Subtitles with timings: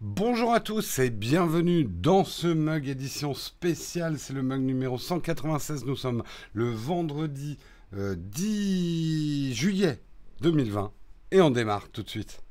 [0.00, 4.18] Bonjour à tous et bienvenue dans ce mug édition spéciale.
[4.18, 5.84] C'est le mug numéro 196.
[5.84, 7.58] Nous sommes le vendredi
[7.94, 10.02] euh, 10 juillet
[10.40, 10.92] 2020
[11.30, 12.42] et on démarre tout de suite.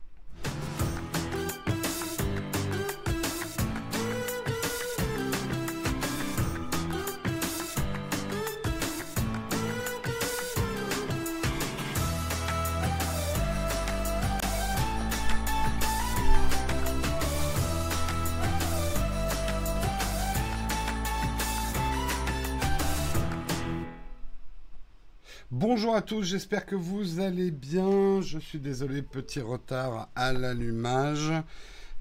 [26.06, 28.22] Tous, j'espère que vous allez bien.
[28.22, 31.32] Je suis désolé, petit retard à l'allumage,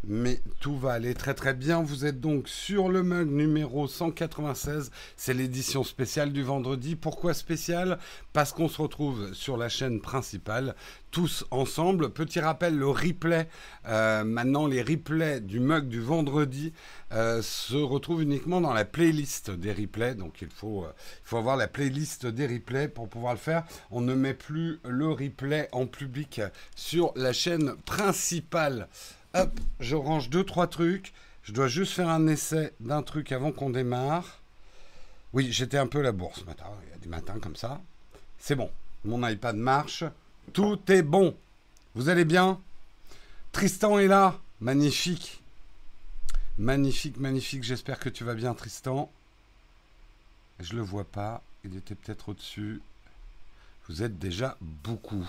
[0.05, 1.83] mais tout va aller très très bien.
[1.83, 6.97] Vous êtes donc sur le mug numéro 196, c'est l'édition spéciale du vendredi.
[6.97, 7.99] Pourquoi spéciale?
[8.33, 10.75] Parce qu'on se retrouve sur la chaîne principale
[11.13, 12.11] tous ensemble.
[12.11, 13.47] Petit rappel, le replay,
[13.87, 16.73] euh, maintenant les replays du mug du vendredi
[17.13, 20.15] euh, se retrouvent uniquement dans la playlist des replays.
[20.15, 23.65] Donc il faut, euh, il faut avoir la playlist des replays pour pouvoir le faire.
[23.91, 26.41] On ne met plus le replay en public
[26.75, 28.89] sur la chaîne principale.
[29.35, 31.13] Hop, je range deux, trois trucs.
[31.43, 34.39] Je dois juste faire un essai d'un truc avant qu'on démarre.
[35.33, 36.67] Oui, j'étais un peu la bourse ce matin.
[36.87, 37.81] Il y a des matins comme ça.
[38.39, 38.71] C'est bon.
[39.05, 40.05] Mon iPad marche.
[40.53, 41.37] Tout est bon.
[41.95, 42.61] Vous allez bien?
[43.53, 44.39] Tristan est là.
[44.61, 45.43] Magnifique.
[46.59, 47.65] Magnifique, magnifique.
[47.65, 49.11] J'espère que tu vas bien, Tristan.
[50.61, 51.43] Je le vois pas.
[51.65, 52.83] Il était peut-être au-dessus.
[53.89, 55.27] Vous êtes déjà beaucoup.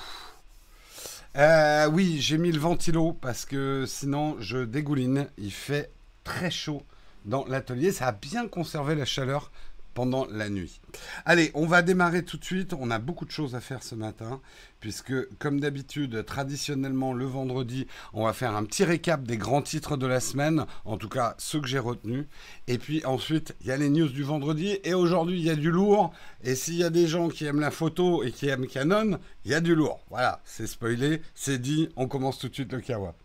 [1.35, 5.27] Euh, oui, j'ai mis le ventilo parce que sinon je dégouline.
[5.37, 5.91] Il fait
[6.23, 6.83] très chaud
[7.25, 7.91] dans l'atelier.
[7.91, 9.51] Ça a bien conservé la chaleur
[9.93, 10.81] pendant la nuit.
[11.25, 12.73] Allez, on va démarrer tout de suite.
[12.73, 14.41] On a beaucoup de choses à faire ce matin,
[14.79, 19.97] puisque comme d'habitude, traditionnellement le vendredi, on va faire un petit récap des grands titres
[19.97, 22.25] de la semaine, en tout cas ceux que j'ai retenus.
[22.67, 25.55] Et puis ensuite, il y a les news du vendredi, et aujourd'hui, il y a
[25.55, 26.13] du lourd.
[26.43, 29.51] Et s'il y a des gens qui aiment la photo et qui aiment Canon, il
[29.51, 30.03] y a du lourd.
[30.09, 33.15] Voilà, c'est spoilé, c'est dit, on commence tout de suite le kawa.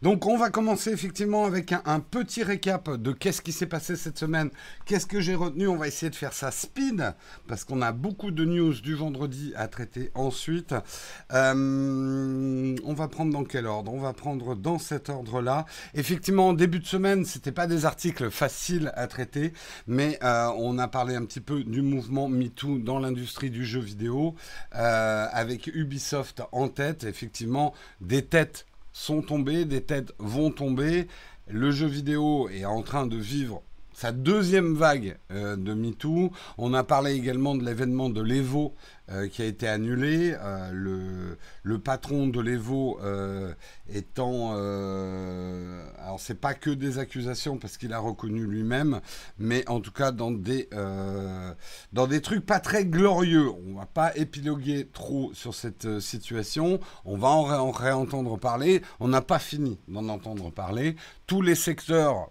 [0.00, 4.16] Donc on va commencer effectivement avec un, petit récap de qu'est-ce qui s'est passé cette
[4.16, 4.50] semaine,
[4.86, 7.14] qu'est-ce que j'ai retenu, on va essayer de faire ça speed,
[7.48, 10.72] parce qu'on a beaucoup de news du vendredi à traiter ensuite.
[11.32, 13.92] Euh, on va prendre dans quel ordre?
[13.92, 15.64] On va prendre dans cet ordre-là.
[15.94, 19.52] Effectivement, en début de semaine, c'était pas des articles faciles à traiter,
[19.88, 23.80] mais euh, on a parlé un petit peu du mouvement MeToo dans l'industrie du jeu
[23.80, 24.36] vidéo,
[24.76, 28.64] euh, avec Ubisoft en tête, effectivement, des têtes
[28.98, 31.06] sont tombées, des têtes vont tomber.
[31.46, 36.30] Le jeu vidéo est en train de vivre sa deuxième vague euh, de MeToo.
[36.58, 38.74] On a parlé également de l'événement de l'Evo
[39.10, 40.36] euh, qui a été annulé.
[40.38, 43.54] Euh, le, patron de l'Evo euh,
[43.88, 44.50] étant...
[44.52, 49.00] alors c'est pas que des accusations parce qu'il a reconnu lui-même,
[49.38, 50.68] mais en tout cas dans des,
[51.92, 53.48] dans des trucs pas très glorieux.
[53.68, 56.80] On va pas épiloguer trop sur cette situation.
[57.04, 58.82] On va en réentendre parler.
[59.00, 60.96] On n'a pas fini d'en entendre parler.
[61.26, 62.30] Tous les secteurs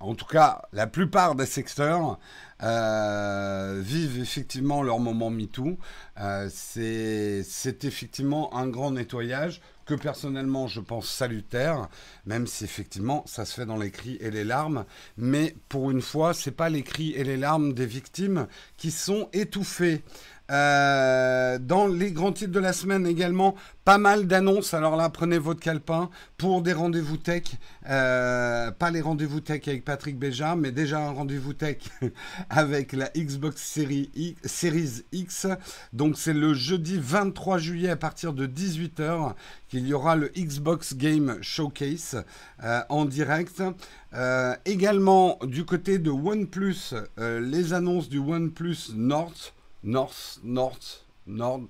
[0.00, 2.18] en tout cas, la plupart des secteurs
[2.62, 5.78] euh, vivent effectivement leur moment MeToo.
[6.18, 11.88] Euh, c'est effectivement un grand nettoyage que personnellement je pense salutaire,
[12.24, 14.84] même si effectivement ça se fait dans les cris et les larmes.
[15.16, 18.46] Mais pour une fois, c'est pas les cris et les larmes des victimes
[18.76, 20.02] qui sont étouffées.
[20.50, 24.74] Euh, dans les grands titres de la semaine également, pas mal d'annonces.
[24.74, 27.44] Alors là, prenez votre calepin pour des rendez-vous tech.
[27.88, 31.78] Euh, pas les rendez-vous tech avec Patrick Béja, mais déjà un rendez-vous tech
[32.50, 35.46] avec la Xbox Series X.
[35.92, 39.34] Donc c'est le jeudi 23 juillet à partir de 18h
[39.68, 42.24] qu'il y aura le Xbox Game Showcase
[42.64, 43.62] euh, en direct.
[44.64, 49.54] Également du côté de OnePlus, les annonces du OnePlus North.
[49.82, 51.62] North, North, Nord.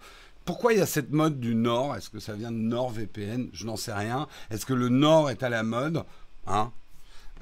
[0.44, 1.96] Pourquoi il y a cette mode du Nord?
[1.96, 4.26] Est-ce que ça vient de NordVPN Je n'en sais rien.
[4.50, 6.04] Est-ce que le Nord est à la mode?
[6.46, 6.72] Hein?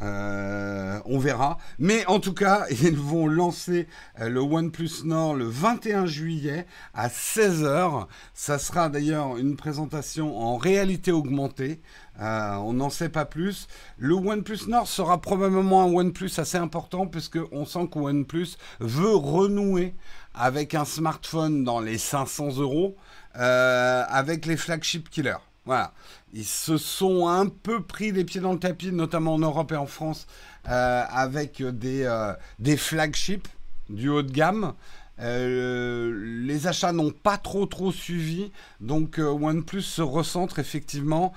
[0.00, 1.58] Euh, on verra.
[1.78, 3.88] Mais en tout cas, ils vont lancer
[4.20, 8.06] euh, le OnePlus Nord le 21 juillet à 16h.
[8.34, 11.80] Ça sera d'ailleurs une présentation en réalité augmentée.
[12.20, 13.66] Euh, on n'en sait pas plus.
[13.96, 19.14] Le OnePlus Nord sera probablement un OnePlus assez important puisque on sent que OnePlus veut
[19.14, 19.94] renouer
[20.38, 22.96] avec un smartphone dans les 500 euros
[23.36, 25.42] euh, avec les flagship killers.
[25.66, 25.92] Voilà.
[26.32, 29.76] Ils se sont un peu pris les pieds dans le tapis, notamment en Europe et
[29.76, 30.26] en France,
[30.68, 33.48] euh, avec des, euh, des flagships
[33.90, 34.74] du haut de gamme.
[35.20, 41.32] Les achats n'ont pas trop trop suivi, donc OnePlus se recentre effectivement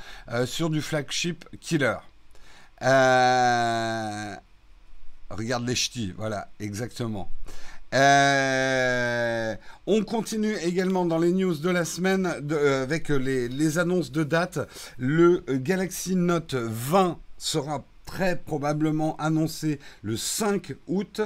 [0.45, 1.95] sur du flagship killer.
[5.31, 7.31] regarde les ch'tis, voilà, exactement.
[7.93, 9.55] Euh,
[9.85, 14.59] on continue également dans les news de la semaine euh, avec les, annonces de date.
[14.97, 21.21] Le Galaxy Note 20 sera très probablement annoncé le 5 août.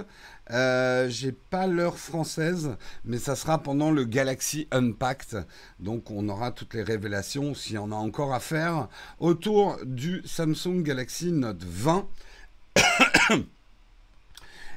[0.51, 5.45] Euh, j'ai pas l'heure française, mais ça sera pendant le Galaxy Unpacked.
[5.79, 8.87] Donc on aura toutes les révélations, s'il y en a encore à faire,
[9.19, 12.07] autour du Samsung Galaxy Note 20.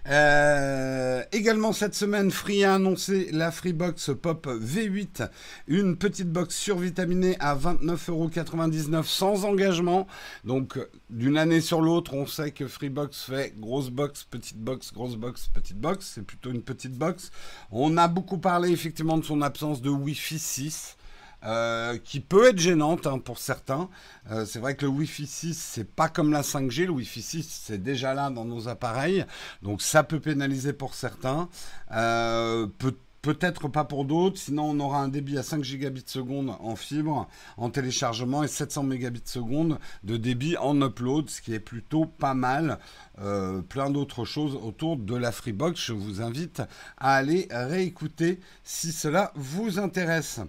[0.09, 5.29] Euh, également cette semaine, Free a annoncé la Freebox Pop V8,
[5.67, 10.07] une petite box survitaminée à 29,99€ sans engagement.
[10.45, 10.79] Donc
[11.11, 15.49] d'une année sur l'autre, on sait que Freebox fait grosse box, petite box, grosse box,
[15.53, 16.13] petite box.
[16.15, 17.31] C'est plutôt une petite box.
[17.71, 20.98] On a beaucoup parlé effectivement de son absence de Wi-Fi 6.
[21.45, 23.89] Euh, qui peut être gênante hein, pour certains.
[24.33, 26.87] Euh, c'est vrai que le Wi-Fi 6, c'est pas comme la 5G.
[26.87, 29.25] Le Wi-Fi 6, c'est déjà là dans nos appareils.
[29.63, 31.49] Donc ça peut pénaliser pour certains.
[31.93, 32.97] Euh, peut
[33.29, 37.29] Peut-être pas pour d'autres, sinon on aura un débit à 5 gigabits seconde en fibre,
[37.59, 42.33] en téléchargement et 700 mégabits seconde de débit en upload, ce qui est plutôt pas
[42.33, 42.79] mal.
[43.21, 45.79] Euh, plein d'autres choses autour de la Freebox.
[45.79, 46.63] Je vous invite
[46.97, 50.41] à aller réécouter si cela vous intéresse.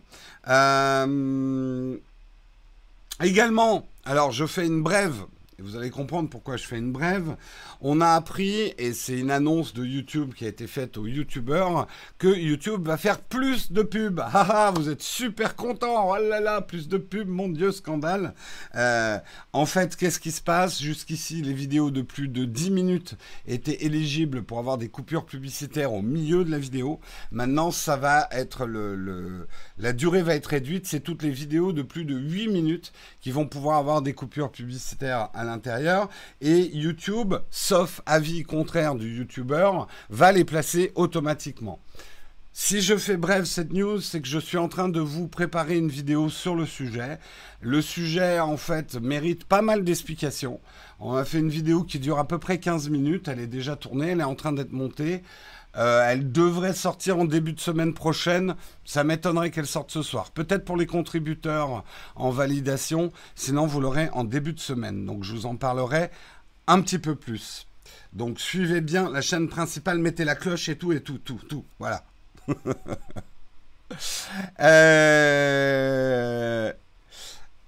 [0.47, 1.97] Euh,
[3.21, 5.25] également, alors je fais une brève
[5.61, 7.35] vous allez comprendre pourquoi je fais une brève.
[7.81, 11.87] On a appris, et c'est une annonce de YouTube qui a été faite aux YouTubeurs,
[12.17, 14.19] que YouTube va faire plus de pubs.
[14.19, 16.09] Ah, ah vous êtes super contents.
[16.09, 18.33] Oh là là, plus de pubs, mon Dieu, scandale.
[18.75, 19.17] Euh,
[19.53, 20.81] en fait, qu'est-ce qui se passe?
[20.81, 23.15] Jusqu'ici, les vidéos de plus de 10 minutes
[23.47, 26.99] étaient éligibles pour avoir des coupures publicitaires au milieu de la vidéo.
[27.31, 27.69] Maintenant,
[29.77, 30.87] la durée va être réduite.
[30.87, 34.51] C'est toutes les vidéos de plus de 8 minutes qui vont pouvoir avoir des coupures
[34.51, 35.43] publicitaires à
[36.41, 39.71] Et YouTube, sauf avis contraire du YouTuber,
[40.09, 41.79] va les placer automatiquement.
[42.51, 45.77] Si je fais bref cette news, c'est que je suis en train de vous préparer
[45.77, 47.19] une vidéo sur le sujet.
[47.61, 50.59] Le sujet, en fait, mérite pas mal d'explications.
[50.99, 53.29] On a fait une vidéo qui dure à peu près 15 minutes.
[53.29, 55.23] Elle est déjà tournée, elle est en train d'être montée.
[55.77, 58.55] Euh, elle devrait sortir en début de semaine prochaine.
[58.85, 60.31] Ça m'étonnerait qu'elle sorte ce soir.
[60.31, 61.83] Peut-être pour les contributeurs
[62.15, 63.11] en validation.
[63.35, 65.05] Sinon, vous l'aurez en début de semaine.
[65.05, 66.09] Donc, je vous en parlerai
[66.67, 67.67] un petit peu plus.
[68.13, 69.99] Donc, suivez bien la chaîne principale.
[69.99, 71.63] Mettez la cloche et tout, et tout, tout, tout.
[71.77, 72.03] Voilà.
[74.61, 76.73] euh...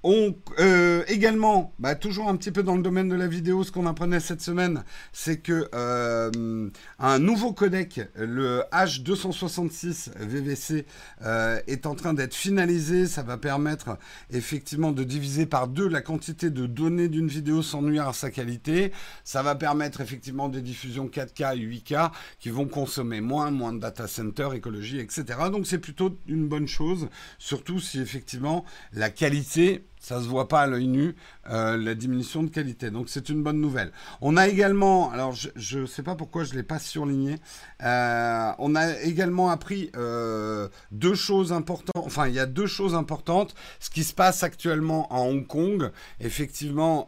[0.03, 3.71] On, euh, également, bah, toujours un petit peu dans le domaine de la vidéo, ce
[3.71, 4.83] qu'on apprenait cette semaine,
[5.13, 10.87] c'est que euh, un nouveau codec, le H266 VVC,
[11.21, 13.05] euh, est en train d'être finalisé.
[13.05, 13.99] Ça va permettre
[14.31, 18.31] effectivement de diviser par deux la quantité de données d'une vidéo sans nuire à sa
[18.31, 18.91] qualité.
[19.23, 23.79] Ça va permettre effectivement des diffusions 4K et 8K qui vont consommer moins, moins de
[23.79, 25.25] data center, écologie, etc.
[25.51, 30.61] Donc c'est plutôt une bonne chose, surtout si effectivement la qualité ça se voit pas
[30.61, 31.15] à l'œil nu,
[31.49, 32.89] euh, la diminution de qualité.
[32.89, 33.91] Donc c'est une bonne nouvelle.
[34.19, 37.37] On a également, alors je ne sais pas pourquoi je ne l'ai pas surligné,
[37.83, 42.95] euh, on a également appris euh, deux choses importantes, enfin il y a deux choses
[42.95, 43.53] importantes.
[43.79, 47.05] Ce qui se passe actuellement à Hong Kong, effectivement,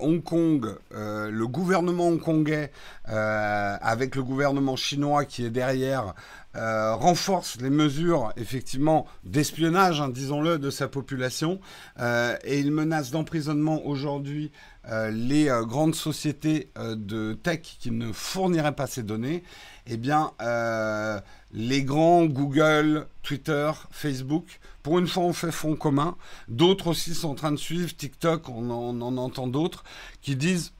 [0.00, 2.70] Hong Kong, le gouvernement hongkongais,
[3.04, 6.14] avec le gouvernement chinois qui est derrière,
[6.54, 11.60] euh, renforce les mesures effectivement d'espionnage, hein, disons-le, de sa population,
[11.98, 14.52] euh, et il menace d'emprisonnement aujourd'hui
[14.90, 19.42] euh, les grandes sociétés de tech qui ne fourniraient pas ces données.
[19.86, 20.32] Eh bien,
[21.52, 26.16] les grands Google, Twitter, Facebook, pour une fois on fait front commun.
[26.48, 29.84] D'autres aussi sont en train de suivre TikTok, on en, entend d'autres
[30.20, 30.72] qui disent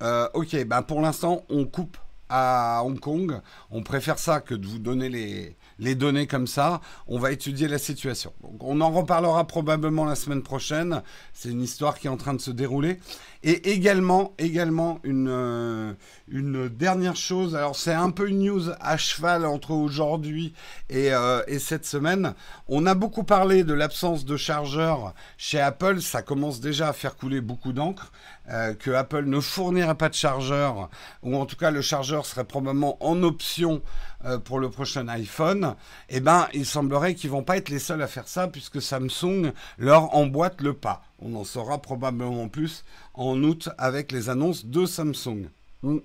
[0.00, 1.96] ok, ben pour l'instant on coupe
[2.30, 3.40] à Hong Kong.
[3.70, 6.80] On préfère ça que de vous donner les, les données comme ça.
[7.08, 8.32] On va étudier la situation.
[8.60, 11.02] on en reparlera probablement la semaine prochaine.
[11.34, 12.98] C'est une histoire qui est en train de se dérouler.
[13.42, 15.94] Et également, également une, euh,
[16.28, 17.56] une dernière chose.
[17.56, 20.52] Alors c'est un peu une news à cheval entre aujourd'hui
[20.90, 22.34] et, euh, et cette semaine.
[22.68, 26.02] On a beaucoup parlé de l'absence de chargeurs chez Apple.
[26.02, 28.12] Ça commence déjà à faire couler beaucoup d'encre.
[28.50, 30.90] Euh, que Apple ne fournirait pas de chargeur,
[31.22, 33.82] ou en tout cas le chargeur serait probablement en option
[34.24, 35.76] euh, pour le prochain iPhone,
[36.08, 39.52] eh ben, il semblerait qu'ils vont pas être les seuls à faire ça, puisque Samsung
[39.78, 41.02] leur emboîte le pas.
[41.20, 45.48] On en saura probablement plus en août avec les annonces de Samsung.
[45.82, 45.98] Hmm.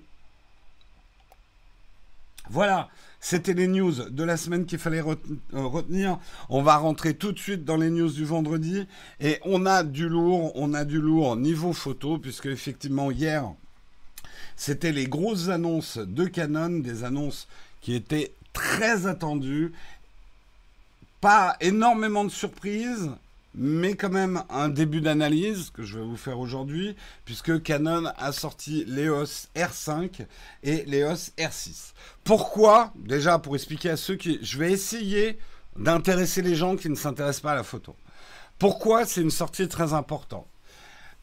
[2.48, 2.88] Voilà,
[3.28, 5.16] c'était les news de la semaine qu'il fallait euh,
[5.52, 6.20] retenir.
[6.48, 8.86] On va rentrer tout de suite dans les news du vendredi.
[9.18, 13.52] Et on a du lourd, on a du lourd niveau photo, puisque effectivement hier,
[14.54, 17.48] c'était les grosses annonces de Canon, des annonces
[17.80, 19.72] qui étaient très attendues.
[21.20, 23.10] Pas énormément de surprises,
[23.56, 26.94] mais quand même un début d'analyse que je vais vous faire aujourd'hui,
[27.24, 30.26] puisque Canon a sorti l'EOS R5
[30.62, 31.92] et l'EOS R6.
[32.22, 32.92] Pourquoi?
[32.96, 34.38] Déjà, pour expliquer à ceux qui...
[34.42, 35.38] Je vais essayer
[35.76, 37.96] d'intéresser les gens qui ne s'intéressent pas à la photo.
[38.58, 40.46] Pourquoi c'est une sortie très importante?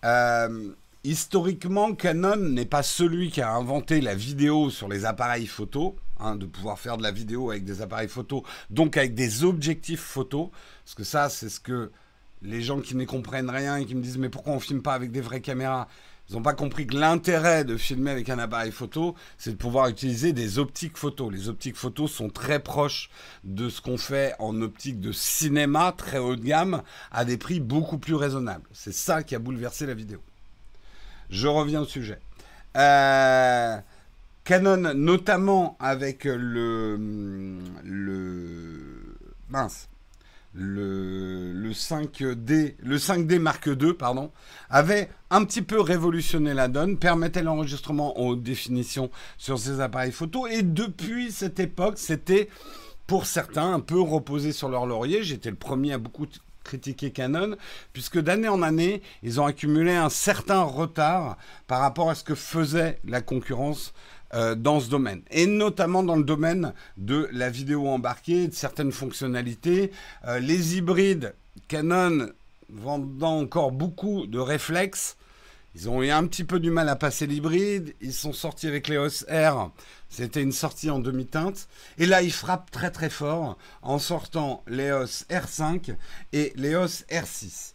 [0.03, 0.73] Euh,
[1.05, 6.37] Historiquement, Canon n'est pas celui qui a inventé la vidéo sur les appareils photo, hein,
[6.37, 10.49] de pouvoir faire de la vidéo avec des appareils photo, donc avec des objectifs photo,
[10.85, 11.91] parce que ça, c'est ce que
[12.43, 14.93] les gens qui ne comprennent rien et qui me disent mais pourquoi on filme pas
[14.93, 15.87] avec des vraies caméras?
[16.29, 19.89] Ils n'ont pas compris que l'intérêt de filmer avec un appareil photo, c'est de pouvoir
[19.89, 21.29] utiliser des optiques photo.
[21.29, 23.09] Les optiques photo sont très proches
[23.43, 26.81] de ce qu'on fait en optique de cinéma très haut de gamme
[27.11, 28.67] à des prix beaucoup plus raisonnables.
[28.71, 30.21] C'est ça qui a bouleversé la vidéo.
[31.29, 32.19] Je reviens au sujet.
[32.77, 33.77] Euh,
[34.45, 36.97] Canon, notamment avec le
[39.49, 39.89] mince,
[40.53, 43.95] le, 5D, le 5D Mark II,
[44.69, 50.11] avait un petit peu révolutionné la donne, permettait l'enregistrement en haute définition sur ces appareils
[50.11, 50.47] photo.
[50.47, 52.49] Et depuis cette époque, c'était
[53.07, 55.23] pour certains un peu reposé sur leur laurier.
[55.23, 56.27] J'étais le premier à beaucoup
[56.63, 57.57] critiquer Canon,
[57.91, 62.35] puisque d'année en année, ils ont accumulé un certain retard par rapport à ce que
[62.35, 63.93] faisait la concurrence
[64.33, 68.91] euh, dans ce domaine, et notamment dans le domaine de la vidéo embarquée, de certaines
[68.91, 69.91] fonctionnalités.
[70.27, 71.33] Euh, les hybrides,
[71.67, 72.29] Canon
[72.69, 75.17] vendant encore beaucoup de réflexes,
[75.75, 78.87] ils ont eu un petit peu du mal à passer l'hybride, ils sont sortis avec
[78.87, 79.71] les R,
[80.09, 85.25] c'était une sortie en demi-teinte, et là ils frappent très très fort en sortant l'EOS
[85.29, 85.95] R5
[86.31, 87.73] et l'EOS R6.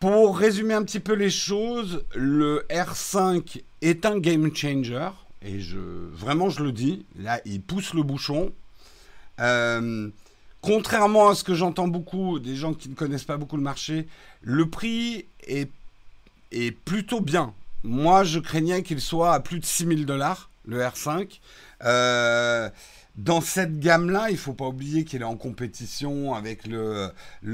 [0.00, 5.08] Pour résumer un petit peu les choses, le R5 est un game changer.
[5.42, 7.04] Et je, vraiment, je le dis.
[7.18, 8.52] Là, il pousse le bouchon.
[9.40, 10.08] Euh,
[10.60, 14.06] contrairement à ce que j'entends beaucoup des gens qui ne connaissent pas beaucoup le marché,
[14.40, 15.70] le prix est,
[16.50, 17.52] est plutôt bien.
[17.82, 21.40] Moi, je craignais qu'il soit à plus de 6000 dollars, le R5.
[21.84, 22.70] Euh,
[23.16, 27.12] dans cette gamme-là, il ne faut pas oublier qu'il est en compétition avec le,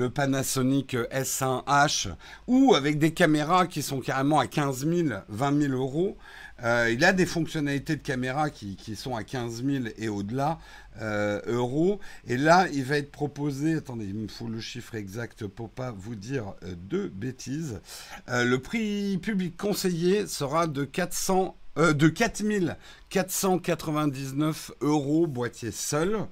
[0.09, 2.15] Panasonic S1H
[2.47, 6.17] ou avec des caméras qui sont carrément à 15 000, 20 000 euros.
[6.63, 10.59] Euh, il a des fonctionnalités de caméra qui, sont à 15 000 et au-delà
[11.01, 12.01] euh, euros.
[12.27, 15.93] Et là, il va être proposé, attendez, il me faut le chiffre exact pour pas
[15.93, 17.81] vous dire euh, de bêtises.
[18.29, 26.27] le prix public conseillé sera de 400 euh, de 4499 euros boîtier seul.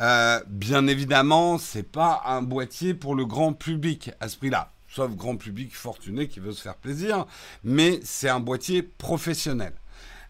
[0.00, 5.14] Euh, bien évidemment, c'est pas un boîtier pour le grand public à ce prix-là, sauf
[5.14, 7.26] grand public fortuné qui veut se faire plaisir,
[7.62, 9.74] mais c'est un boîtier professionnel.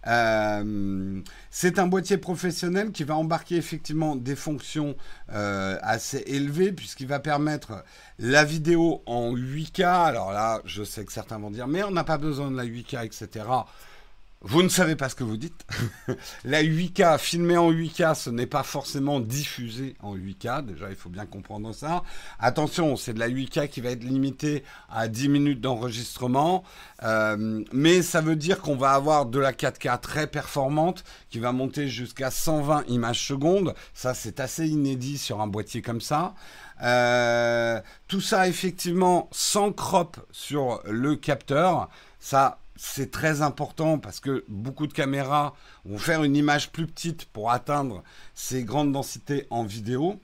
[0.09, 4.97] Euh, c'est un boîtier professionnel qui va embarquer effectivement des fonctions
[5.29, 7.85] assez élevées puisqu'il va permettre
[8.19, 9.85] la vidéo en 8K.
[9.85, 12.67] Alors là, je sais que certains vont dire, mais on n'a pas besoin de la
[12.67, 13.47] 8K, etc.
[14.45, 15.65] Vous ne savez pas ce que vous dites.
[16.45, 20.67] la 8K, filmée en 8K, ce n'est pas forcément diffusé en 8K.
[20.67, 22.03] Déjà, il faut bien comprendre ça.
[22.41, 26.65] Attention, c'est de la 8K qui va être limitée à 10 minutes d'enregistrement.
[27.05, 31.53] Euh, mais ça veut dire qu'on va avoir de la 4K très performante qui va
[31.53, 33.75] monter jusqu'à 120 images secondes.
[33.95, 36.35] Ça, c'est assez inédit sur un boîtier comme ça.
[36.83, 41.89] Euh, tout ça, effectivement, sans crop sur le capteur.
[42.19, 47.27] Ça, c'est très important parce que beaucoup de caméras vont faire une image plus petite
[47.27, 48.03] pour atteindre
[48.35, 50.19] ces grandes densités en vidéo.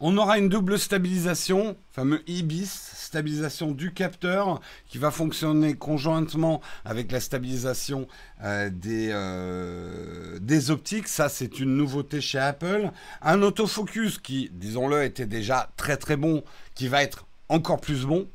[0.00, 7.12] On aura une double stabilisation, fameux IBIS, stabilisation du capteur, qui va fonctionner conjointement avec
[7.12, 8.08] la stabilisation
[8.42, 11.08] euh, des, euh, des optiques.
[11.08, 12.90] Ça, c'est une nouveauté chez Apple.
[13.22, 16.42] Un autofocus qui, disons-le, était déjà très très bon,
[16.74, 18.26] qui va être encore plus bon.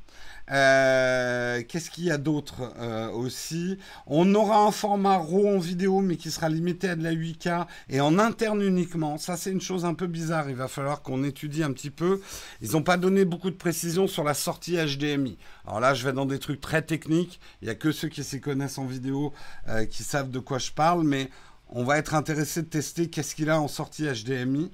[0.51, 3.77] Euh, qu'est-ce qu'il y a d'autre euh, aussi?
[4.07, 7.67] On aura un format RAW en vidéo, mais qui sera limité à de la 8K
[7.89, 9.17] et en interne uniquement.
[9.17, 10.49] Ça, c'est une chose un peu bizarre.
[10.49, 12.21] Il va falloir qu'on étudie un petit peu.
[12.61, 15.37] Ils n'ont pas donné beaucoup de précisions sur la sortie HDMI.
[15.65, 17.39] Alors là, je vais dans des trucs très techniques.
[17.61, 19.33] Il n'y a que ceux qui s'y connaissent en vidéo
[19.67, 21.29] euh, qui savent de quoi je parle, mais
[21.71, 24.71] on va être intéressé de tester qu'est-ce qu'il a en sortie HDMI.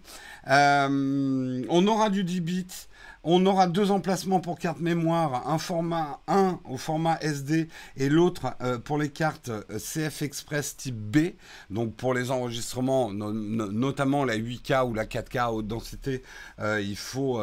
[0.48, 2.88] on aura du 10 bits.
[3.28, 7.68] On aura deux emplacements pour carte mémoire, un format 1 au format SD
[7.98, 11.32] et l'autre euh, pour les cartes euh, CF Express type B.
[11.72, 16.22] Donc pour les enregistrements, notamment la 8K ou la 4K à haute densité,
[16.60, 17.42] euh, il, faut,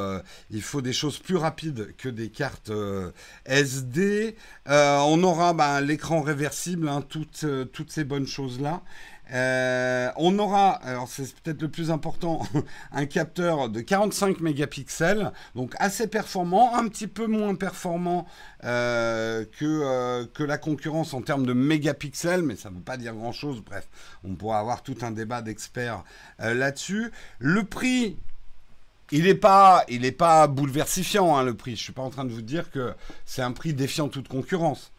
[0.81, 2.71] des choses plus rapides que des cartes
[3.47, 4.37] SD.
[4.67, 8.83] on aura bah, l'écran réversible, hein, toutes ces bonnes choses-là.
[9.33, 12.43] Euh, on aura, alors c'est peut-être le plus important,
[12.93, 18.27] un capteur de 45 mégapixels, donc assez performant, un petit peu moins performant
[18.65, 22.97] euh, que, euh, que la concurrence en termes de mégapixels, mais ça ne veut pas
[22.97, 23.63] dire grand-chose.
[23.65, 23.89] Bref,
[24.25, 26.05] on pourra avoir tout un débat d'experts
[26.39, 27.11] là-dessus.
[27.39, 28.19] Le prix,
[29.13, 29.87] il n'est pas,
[30.19, 31.73] pas bouleversifiant, hein, le prix.
[31.73, 32.93] Je ne suis pas en train de vous dire que
[33.25, 34.93] c'est un prix défiant toute concurrence.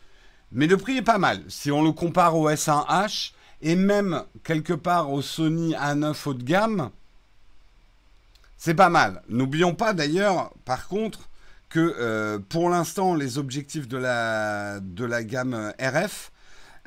[0.51, 1.43] Mais le prix est pas mal.
[1.49, 6.43] Si on le compare au S1H, et même quelque part au Sony A9 haut de
[6.43, 6.91] gamme,
[8.57, 9.23] c'est pas mal.
[9.29, 11.29] N'oublions pas d'ailleurs, par contre,
[11.69, 16.31] que euh, pour l'instant, les objectifs de la, de la gamme RF,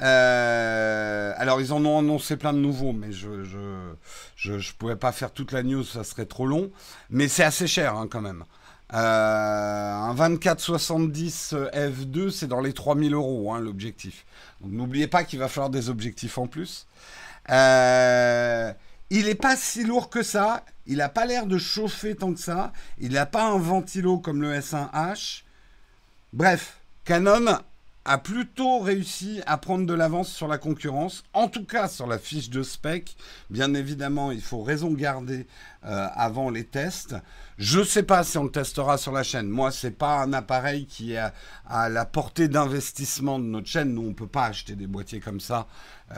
[0.03, 3.95] euh, alors ils en ont annoncé plein de nouveaux, mais je ne
[4.37, 6.71] je, je, pourrais pas faire toute la news, ça serait trop long.
[7.11, 8.45] Mais c'est assez cher hein, quand même.
[8.95, 14.25] Euh, un 2470 F2, c'est dans les 3000 euros hein, l'objectif.
[14.61, 16.87] Donc n'oubliez pas qu'il va falloir des objectifs en plus.
[17.51, 18.73] Euh,
[19.11, 20.65] il n'est pas si lourd que ça.
[20.87, 22.73] Il n'a pas l'air de chauffer tant que ça.
[22.99, 25.43] Il n'a pas un ventilo comme le S1H.
[26.33, 27.59] Bref, Canon
[28.05, 32.19] a plutôt réussi à prendre de l'avance sur la concurrence, en tout cas sur la
[32.19, 33.17] fiche de spec.
[33.51, 35.47] Bien évidemment, il faut raison garder
[35.85, 37.17] euh, avant les tests.
[37.59, 39.49] Je ne sais pas si on le testera sur la chaîne.
[39.49, 41.31] Moi, c'est pas un appareil qui est
[41.67, 43.95] à, la portée d'investissement de notre chaîne.
[43.95, 45.67] Nous, on peut pas acheter des boîtiers comme ça.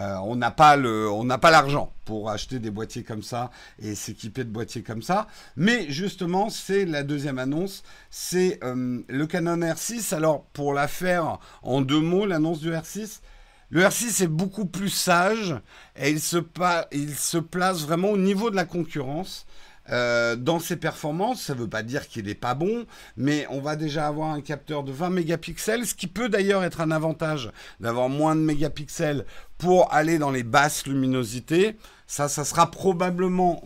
[0.01, 3.53] Euh, on n'a pas le, on n'a pas l'argent pour acheter des boîtiers comme ça
[3.79, 5.29] et s'équiper de boîtiers comme ça.
[5.55, 7.85] Mais justement, c'est la deuxième annonce.
[8.11, 10.17] C'est euh, le Canon R6.
[10.17, 13.21] Alors, pour la faire en deux mots, l'annonce du R6.
[13.71, 15.55] Le R6 est beaucoup plus sage
[15.95, 16.39] et il se,
[16.91, 19.47] il se place vraiment au niveau de la concurrence.
[19.91, 23.61] Euh, dans ses performances, ça ne veut pas dire qu'il n'est pas bon, mais on
[23.61, 27.51] va déjà avoir un capteur de 20 mégapixels, ce qui peut d'ailleurs être un avantage
[27.81, 29.25] d'avoir moins de mégapixels
[29.57, 31.77] pour aller dans les basses luminosités.
[32.07, 33.63] Ça, ça sera probablement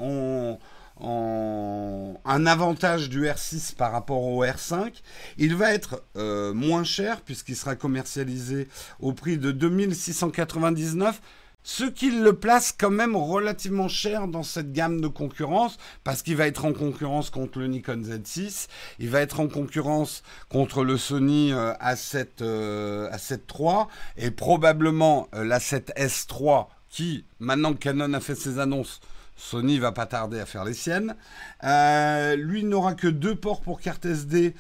[1.01, 4.93] un avantage du R6 par rapport au R5.
[5.39, 8.69] Il va être euh, moins cher puisqu'il sera commercialisé
[9.01, 11.21] au prix de 2699
[11.64, 16.37] ce qui le place quand même relativement cher dans cette gamme de concurrence, parce qu'il
[16.37, 20.96] va être en concurrence contre le Nikon Z6, il va être en concurrence contre le
[20.96, 28.35] Sony A7, euh, A7 III, et probablement euh, l'A7S3, qui, maintenant que Canon a fait
[28.35, 29.01] ses annonces,
[29.37, 31.16] Sony va pas tarder à faire les siennes.
[31.64, 34.55] Euh, lui n'aura que deux ports pour carte SD,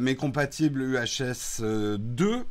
[0.00, 2.44] mais compatible UHS 2.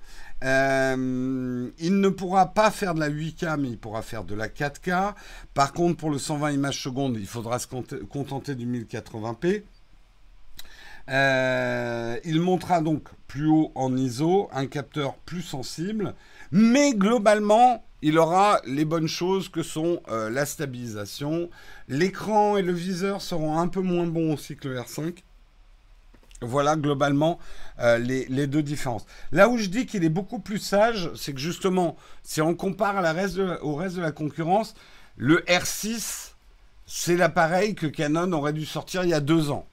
[0.44, 4.48] Euh, il ne pourra pas faire de la 8K, mais il pourra faire de la
[4.48, 5.14] 4K.
[5.54, 9.64] Par contre, pour le 120 images secondes, il faudra se contenter du 1080p.
[11.08, 16.16] Euh, il montera donc plus haut en ISO, un capteur plus sensible,
[16.52, 21.50] mais globalement, il aura les bonnes choses que sont euh, la stabilisation.
[21.88, 25.18] L'écran et le viseur seront un peu moins bons aussi que le R5.
[26.46, 27.40] Voilà globalement
[27.80, 29.06] euh, les, deux différences.
[29.32, 32.96] Là où je dis qu'il est beaucoup plus sage, c'est que justement, si on compare
[33.62, 34.76] au reste de la concurrence,
[35.18, 36.32] le R6,
[36.86, 39.66] c'est l'appareil que Canon aurait dû sortir il y a deux ans.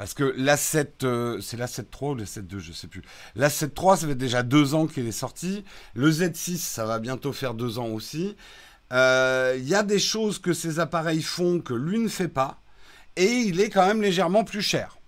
[0.00, 3.02] Parce que l'A7, euh, c'est l'A7 III ou l'A7 II, je sais plus.
[3.36, 5.62] L'A7 III, ça fait déjà deux ans qu'il est sorti.
[5.94, 8.34] Le Z6, ça va bientôt faire deux ans aussi.
[8.94, 12.62] Euh, il y a des choses que ces appareils font que lui ne fait pas.
[13.16, 14.99] Et il est quand même légèrement plus cher.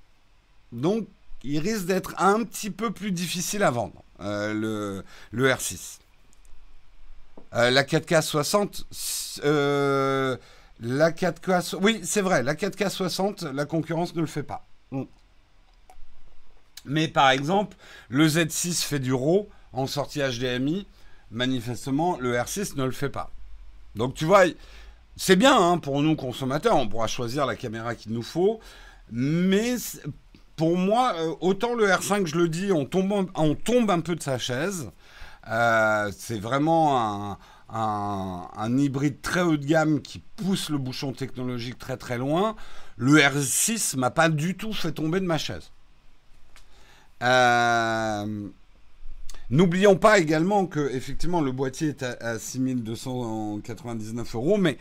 [0.73, 1.07] Donc,
[1.45, 5.99] il risque d'être un petit peu plus difficile à vendre, euh, le, R6.
[7.55, 8.87] Euh, la 4K 60,
[9.45, 10.37] euh,
[10.81, 14.67] la 4K, oui, c'est vrai, la 4K 60, la concurrence ne le fait pas.
[14.91, 15.03] Mm.
[16.85, 17.77] Mais par exemple,
[18.09, 20.87] le Z6 fait du RAW en sortie HDMI.
[21.31, 23.31] Manifestement, le R6 ne le fait pas.
[23.95, 24.45] Donc tu vois,
[25.17, 28.61] c'est bien hein, pour nous consommateurs, on pourra choisir la caméra qu'il nous faut.
[29.11, 29.77] Mais
[30.57, 34.15] pour moi, euh, autant le R5, je le dis, on tombe, on tombe un peu
[34.15, 34.91] de sa chaise.
[35.49, 37.39] Euh, c'est vraiment un,
[37.73, 42.55] un, hybride très haut de gamme qui pousse le bouchon technologique très très loin.
[42.97, 45.71] Le R6 m'a pas du tout fait tomber de ma chaise.
[47.23, 48.49] Euh,
[49.51, 54.77] n'oublions pas également que effectivement le boîtier est à, à 6299 euros, mais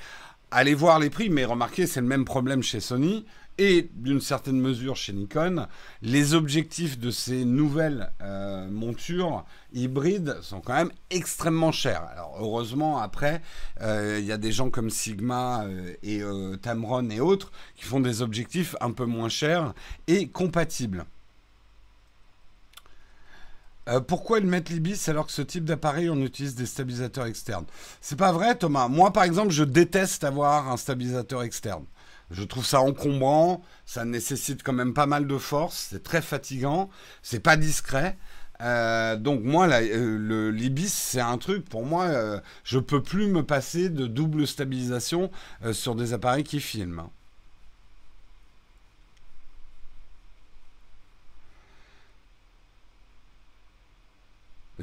[0.52, 1.30] allez voir les prix.
[1.30, 3.26] Mais remarquez, c'est le même problème chez Sony
[3.58, 5.68] et d'une certaine mesure chez Nikon,
[6.02, 12.04] les objectifs de ces nouvelles euh, montures hybrides sont quand même extrêmement chers.
[12.04, 13.42] Alors heureusement, après,
[13.82, 16.22] euh, il y a des gens comme Sigma euh, et
[16.62, 19.74] Tamron et autres qui font des objectifs un peu moins chers
[20.08, 21.06] et compatibles.
[24.08, 27.66] Pourquoi ils mettent l'IBIS alors que ce type d'appareil, on utilise des stabilisateurs externes?
[28.00, 28.88] C'est pas vrai, Thomas.
[28.88, 31.86] Moi, par exemple, je déteste avoir un stabilisateur externe.
[32.32, 36.90] Je trouve ça encombrant, ça nécessite quand même pas mal de force, c'est très fatigant,
[37.22, 38.18] c'est pas discret.
[38.62, 43.28] Euh, donc moi, euh, le l'Ibis, c'est un truc, pour moi, euh, je peux plus
[43.28, 45.32] me passer de double stabilisation
[45.74, 47.10] sur des appareils qui filment.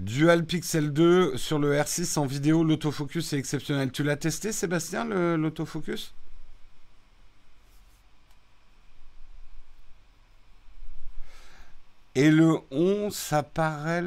[0.01, 3.91] Dual Pixel 2 sur le R6 en vidéo, l'autofocus est exceptionnel.
[3.91, 5.05] Tu l'as testé, Sébastien,
[5.37, 6.15] l'autofocus?
[12.15, 14.03] Et le 11, ça paraît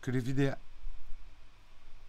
[0.00, 0.52] que les vidéos.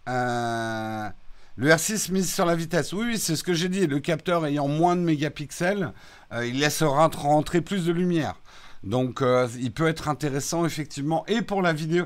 [0.08, 1.08] Euh,
[1.56, 2.92] le R6 mise sur la vitesse.
[2.92, 3.86] Oui, oui c'est ce que j'ai dit.
[3.86, 5.92] Le capteur ayant moins de mégapixels,
[6.32, 8.36] euh, il laissera rentrer plus de lumière.
[8.84, 12.04] Donc, euh, il peut être intéressant, effectivement, et pour la vidéo.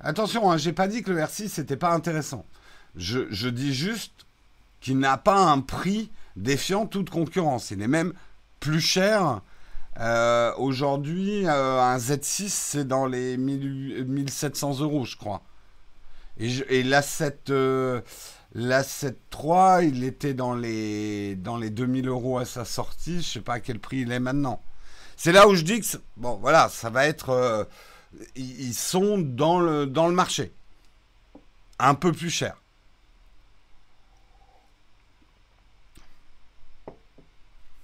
[0.00, 2.44] Attention, hein, j'ai pas dit que le R6 n'était pas intéressant.
[2.96, 4.26] Je, dis juste
[4.80, 7.70] qu'il n'a pas un prix défiant toute concurrence.
[7.70, 8.12] Il est même
[8.60, 9.40] plus cher
[10.00, 15.42] euh, aujourd'hui, euh, un Z6, c'est dans les 1700 euros, je crois.
[16.38, 18.00] Et, l'A7, euh,
[19.30, 23.22] 3, il était dans les, dans les 2000 euros à sa sortie.
[23.22, 24.62] Je sais pas à quel prix il est maintenant.
[25.16, 27.66] C'est là où je dis que, bon, voilà, ça va être.
[28.14, 30.52] Euh, ils sont dans le, dans le marché.
[31.78, 32.56] Un peu plus cher.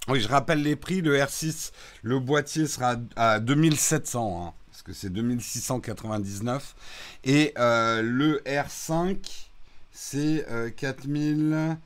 [0.07, 1.01] Oui, je rappelle les prix.
[1.01, 1.71] Le R6,
[2.03, 6.75] le boîtier sera à 2700, hein, parce que c'est 2699.
[7.23, 9.17] Et euh, le R5,
[9.91, 10.45] c'est
[10.77, 11.77] 4000,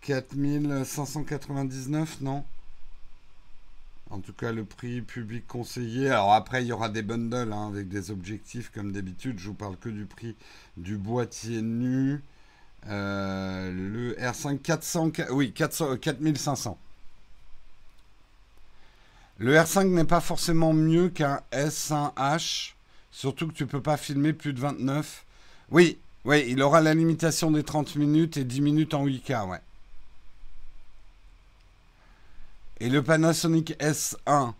[0.00, 2.44] 4599, non?
[4.10, 6.08] En tout cas, le prix public conseillé.
[6.10, 9.38] Alors après, il y aura des bundles hein, avec des objectifs comme d'habitude.
[9.38, 10.36] Je vous parle que du prix
[10.76, 12.22] du boîtier nu.
[12.88, 16.78] Euh, le R5 400, oui, 400, 4500.
[19.38, 22.72] Le R5 n'est pas forcément mieux qu'un S1H,
[23.10, 25.24] surtout que tu peux pas filmer plus de 29.
[25.70, 29.60] Oui, oui, il aura la limitation des 30 minutes et 10 minutes en 8K, ouais.
[32.80, 34.54] Et le Panasonic S1.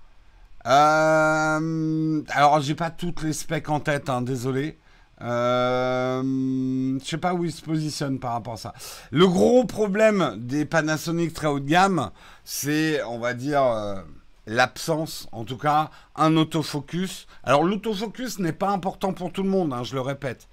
[0.67, 4.79] Euh, alors, j'ai pas toutes les specs en tête, hein, désolé.
[5.23, 8.75] Euh, je sais pas où il se positionne par rapport à ça.
[9.11, 12.11] Le gros problème des Panasonic très haut de gamme,
[12.45, 14.03] c'est, on va dire, euh,
[14.47, 17.27] l'absence, en tout cas, un autofocus.
[17.43, 20.47] Alors l'autofocus n'est pas important pour tout le monde, hein, je le répète.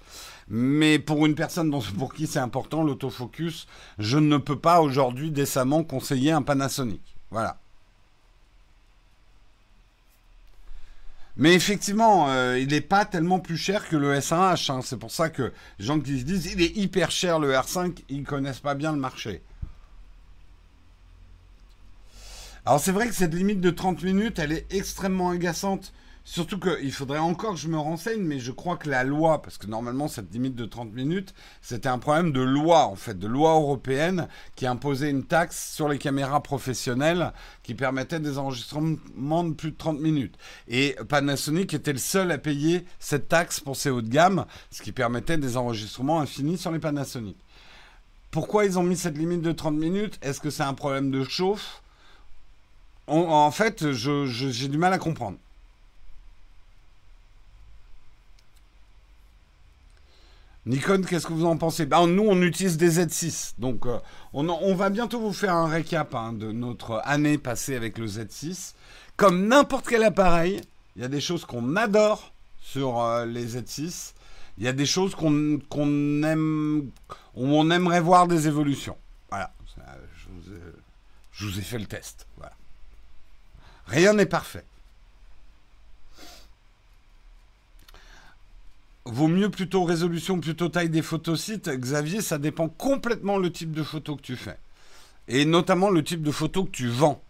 [0.48, 3.66] Mais pour une personne pour qui c'est important, l'autofocus,
[3.98, 7.17] je ne peux pas aujourd'hui décemment conseiller un Panasonic.
[7.30, 7.58] Voilà.
[11.38, 14.72] Mais effectivement, euh, il n'est pas tellement plus cher que le S1H.
[14.72, 14.80] Hein.
[14.82, 18.02] C'est pour ça que les gens qui se disent il est hyper cher le R5,
[18.08, 19.40] ils ne connaissent pas bien le marché.
[22.66, 25.92] Alors c'est vrai que cette limite de 30 minutes, elle est extrêmement agaçante.
[26.30, 29.56] Surtout qu'il faudrait encore que je me renseigne, mais je crois que la loi, parce
[29.56, 33.26] que normalement cette limite de 30 minutes, c'était un problème de loi en fait, de
[33.26, 39.54] loi européenne qui imposait une taxe sur les caméras professionnelles qui permettait des enregistrements de
[39.54, 40.36] plus de 30 minutes.
[40.68, 44.82] Et Panasonic était le seul à payer cette taxe pour ses hauts de gamme, ce
[44.82, 47.38] qui permettait des enregistrements infinis sur les Panasonic.
[48.30, 50.18] Pourquoi ils ont mis cette limite de 30 minutes?
[50.20, 51.82] Est-ce que c'est un problème de chauffe?
[53.06, 55.38] En fait, j'ai du mal à comprendre.
[60.68, 61.86] Nikon, qu'est-ce que vous en pensez?
[61.86, 63.54] Ben, Nous, on utilise des Z6.
[63.56, 63.98] Donc, euh,
[64.34, 68.74] on, va bientôt vous faire un récap hein, de notre année passée avec le Z6.
[69.16, 70.60] Comme n'importe quel appareil,
[70.94, 74.12] il y a des choses qu'on adore sur euh, les Z6.
[74.58, 76.90] Il y a des choses qu'on aime,
[77.34, 78.98] on aimerait voir des évolutions.
[79.30, 79.50] Voilà.
[81.32, 82.26] je vous ai fait le test.
[82.36, 82.52] Voilà.
[83.86, 84.66] Rien n'est parfait.
[89.12, 91.68] Vaut mieux plutôt résolution, plutôt taille des photosites.
[91.68, 94.58] Xavier, ça dépend complètement le type de photo que tu fais.
[95.28, 97.22] Et notamment le type de photo que tu vends.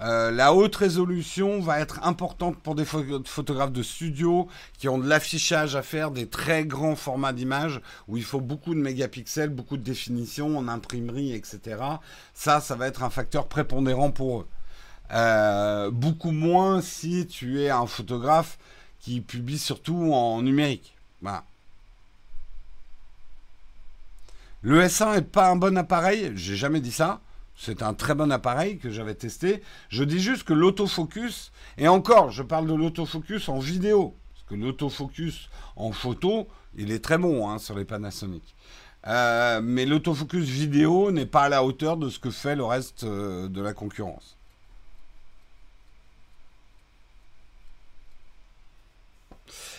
[0.00, 5.08] Euh, la haute résolution va être importante pour des photographes de studio qui ont de
[5.08, 9.76] l'affichage à faire, des très grands formats d'images où il faut beaucoup de mégapixels, beaucoup
[9.76, 11.76] de définition en imprimerie, etc.
[12.34, 14.46] Ça, ça va être un facteur prépondérant pour eux.
[15.12, 18.58] Euh, beaucoup moins si tu es un photographe
[18.98, 20.93] qui publie surtout en numérique.
[24.62, 27.20] Le S1 n'est pas un bon appareil, j'ai jamais dit ça.
[27.56, 29.62] C'est un très bon appareil que j'avais testé.
[29.88, 34.54] Je dis juste que l'autofocus, et encore, je parle de l'autofocus en vidéo, parce que
[34.54, 38.42] l'autofocus en photo, il est très bon hein, sur les Panasonic.
[39.06, 43.04] Euh, mais l'autofocus vidéo n'est pas à la hauteur de ce que fait le reste
[43.04, 44.33] euh, de la concurrence.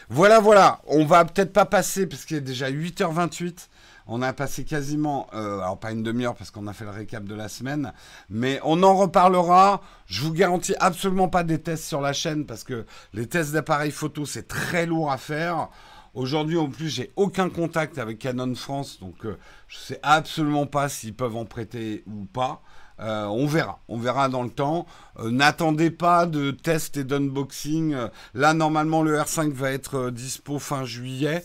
[0.10, 0.82] Voilà, voilà.
[0.88, 3.68] On va peut-être pas passer, parce qu'il est déjà 8h28.
[4.08, 7.24] On a passé quasiment, euh, alors pas une demi-heure parce qu'on a fait le récap
[7.24, 7.92] de la semaine,
[8.30, 9.82] mais on en reparlera.
[10.06, 13.90] Je vous garantis absolument pas des tests sur la chaîne parce que les tests d'appareils
[13.90, 15.70] photo c'est très lourd à faire.
[16.14, 19.38] Aujourd'hui, en plus, j'ai aucun contact avec Canon France, donc euh,
[19.68, 22.62] je sais absolument pas s'ils peuvent en prêter ou pas.
[23.00, 24.86] Euh, on verra, on verra dans le temps.
[25.22, 27.96] N'attendez pas de tests et d'unboxing.
[28.34, 31.44] là, normalement, le R5 va être dispo fin juillet.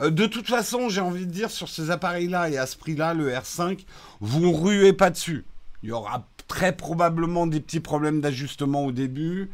[0.00, 3.14] Euh, de toute façon, j'ai envie de dire, sur ces appareils-là et à ce prix-là,
[3.14, 3.84] le R5,
[4.20, 5.44] vous ruez pas dessus.
[5.82, 9.50] Il y aura très probablement des petits problèmes d'ajustement au début.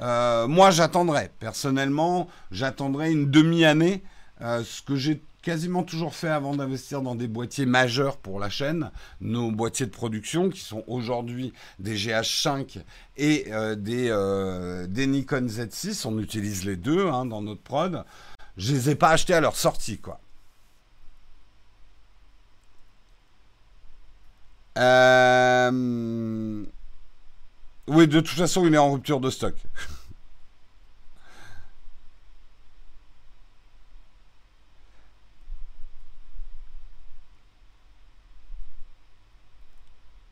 [0.00, 1.30] Euh, moi, j'attendrai.
[1.40, 4.02] Personnellement, j'attendrai une demi-année.
[4.40, 8.50] Euh, ce que j'ai quasiment toujours fait avant d'investir dans des boîtiers majeurs pour la
[8.50, 12.82] chaîne, nos boîtiers de production qui sont aujourd'hui des GH5
[13.16, 16.06] et des, des, Nikon Z6.
[16.06, 18.04] On utilise les deux hein, dans notre prod
[18.58, 20.20] je les ai pas achetés à leur sortie, quoi.
[24.76, 26.64] Euh,
[27.86, 29.54] oui, de toute façon, il est en rupture de stock.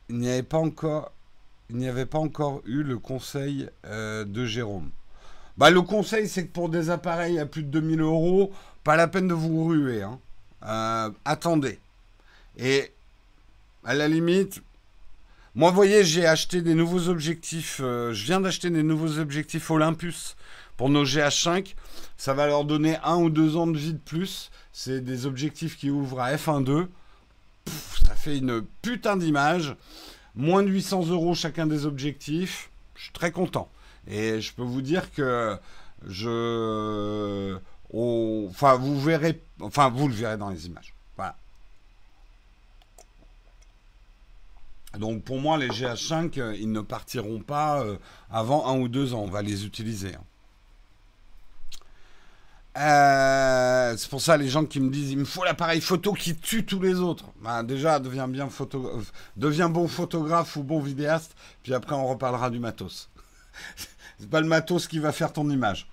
[0.09, 1.11] Il n'y avait pas encore,
[2.65, 4.89] eu le conseil euh, de Jérôme.
[5.57, 8.51] Bah, le conseil, c'est que pour des appareils à plus de 2000 euros,
[8.83, 10.03] pas la peine de vous ruer.
[10.03, 10.19] Hein.
[10.63, 11.79] Euh, attendez.
[12.57, 12.91] Et
[13.83, 14.61] à la limite,
[15.55, 17.81] moi, vous voyez, j'ai acheté des nouveaux objectifs.
[17.83, 20.35] Euh, je viens d'acheter des nouveaux objectifs Olympus
[20.77, 21.73] pour nos GH5.
[22.15, 24.51] Ça va leur donner un ou deux ans de vie de plus.
[24.71, 26.87] C'est des objectifs qui ouvrent à f1.2.
[28.07, 29.75] Ça fait une putain d'image.
[30.33, 32.69] Moins de 800 euros chacun des objectifs.
[32.95, 33.69] Je suis très content.
[34.07, 35.57] Et je peux vous dire que
[36.07, 37.57] je.
[37.93, 39.41] enfin, vous verrez.
[39.59, 40.93] Enfin, vous le verrez dans les images.
[41.17, 41.35] Voilà.
[44.97, 47.97] Donc pour moi, les GH5, euh, ils ne partiront pas euh,
[48.31, 49.23] avant un ou deux ans.
[49.23, 50.13] On va les utiliser.
[52.77, 56.35] Euh, c'est pour ça les gens qui me disent il me faut l'appareil photo qui
[56.35, 57.25] tue tous les autres.
[57.41, 57.99] Ben, déjà
[58.49, 59.01] photo,
[59.35, 63.09] deviens bon photographe ou bon vidéaste, puis après on reparlera du matos.
[64.19, 65.89] C'est pas le matos qui va faire ton image.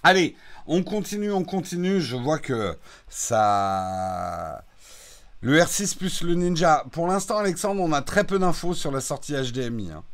[0.05, 2.01] Allez, on continue, on continue.
[2.01, 2.77] Je vois que
[3.09, 4.65] ça.
[5.41, 6.85] Le R6 plus le Ninja.
[6.93, 9.91] Pour l'instant, Alexandre, on a très peu d'infos sur la sortie HDMI.
[9.91, 10.05] Hein.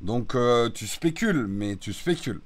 [0.00, 2.40] Donc, euh, tu spécules, mais tu spécules.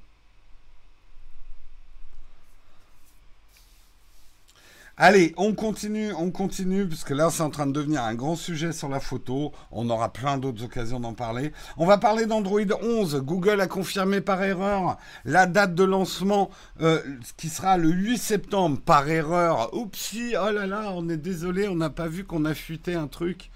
[5.03, 8.35] Allez, on continue, on continue, parce que là, c'est en train de devenir un grand
[8.35, 9.51] sujet sur la photo.
[9.71, 11.53] On aura plein d'autres occasions d'en parler.
[11.77, 13.15] On va parler d'Android 11.
[13.23, 17.01] Google a confirmé par erreur la date de lancement euh,
[17.35, 19.73] qui sera le 8 septembre par erreur.
[19.73, 23.07] Oupsie, oh là là, on est désolé, on n'a pas vu qu'on a fuité un
[23.07, 23.49] truc.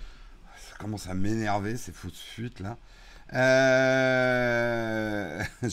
[0.58, 2.76] Ça commence à m'énerver, ces fausses fuites là.
[3.36, 5.44] Euh...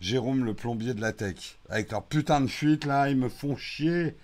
[0.00, 1.58] Jérôme, le plombier de la tech.
[1.68, 4.16] Avec leur putain de fuite là, ils me font chier.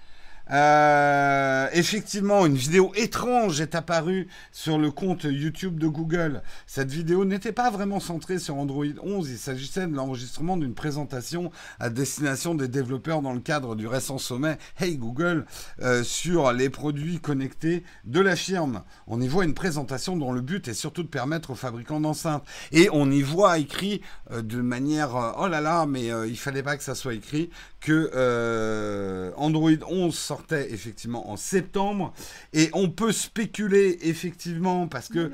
[0.52, 6.42] Euh, effectivement, une vidéo étrange est apparue sur le compte YouTube de Google.
[6.66, 9.28] Cette vidéo n'était pas vraiment centrée sur Android 11.
[9.28, 14.18] Il s'agissait de l'enregistrement d'une présentation à destination des développeurs dans le cadre du récent
[14.18, 15.46] sommet Hey Google
[15.82, 18.82] euh, sur les produits connectés de la firme.
[19.08, 22.44] On y voit une présentation dont le but est surtout de permettre aux fabricants d'enceintes.
[22.70, 26.76] Et on y voit écrit euh, de manière oh là là, mais il fallait pas
[26.76, 27.50] que ça soit écrit
[27.86, 32.12] que euh, Android 11 sortait effectivement en septembre
[32.52, 35.30] et on peut spéculer effectivement parce que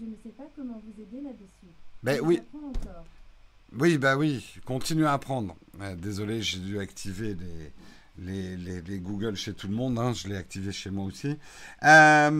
[0.00, 1.70] je ne sais pas comment vous aider là-dessus.
[2.02, 2.40] Ben oui.
[3.78, 5.54] Oui, bah oui, continue à apprendre.
[5.98, 7.36] désolé, j'ai dû activer
[8.18, 9.98] les, les, Google chez tout le monde.
[9.98, 10.12] Hein.
[10.12, 11.36] je l'ai activé chez moi aussi.
[11.82, 12.30] Euh,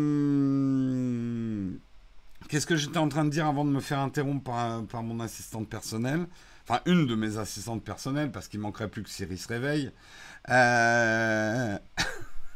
[2.49, 5.21] qu'est-ce que j'étais en train de dire avant de me faire interrompre par, par, mon
[5.21, 6.27] assistante personnelle?
[6.69, 9.93] Enfin, une de mes assistantes personnelles, parce qu'il manquerait plus que Siri se réveille.
[10.51, 11.79] Euh,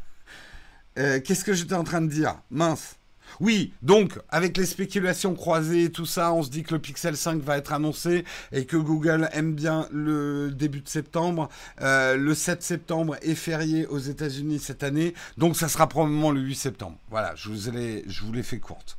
[0.98, 2.36] euh, qu'est-ce que j'étais en train de dire?
[2.50, 2.96] Mince.
[3.38, 7.16] Oui, donc avec les spéculations croisées et tout ça, on se dit que le Pixel
[7.16, 11.48] 5 va être annoncé et que Google aime bien le début de septembre.
[11.80, 16.40] Euh, le 7 septembre est férié aux États-Unis cette année, donc ça sera probablement le
[16.40, 16.98] 8 septembre.
[17.08, 18.98] Voilà, je vous l'ai, je vous fait courte.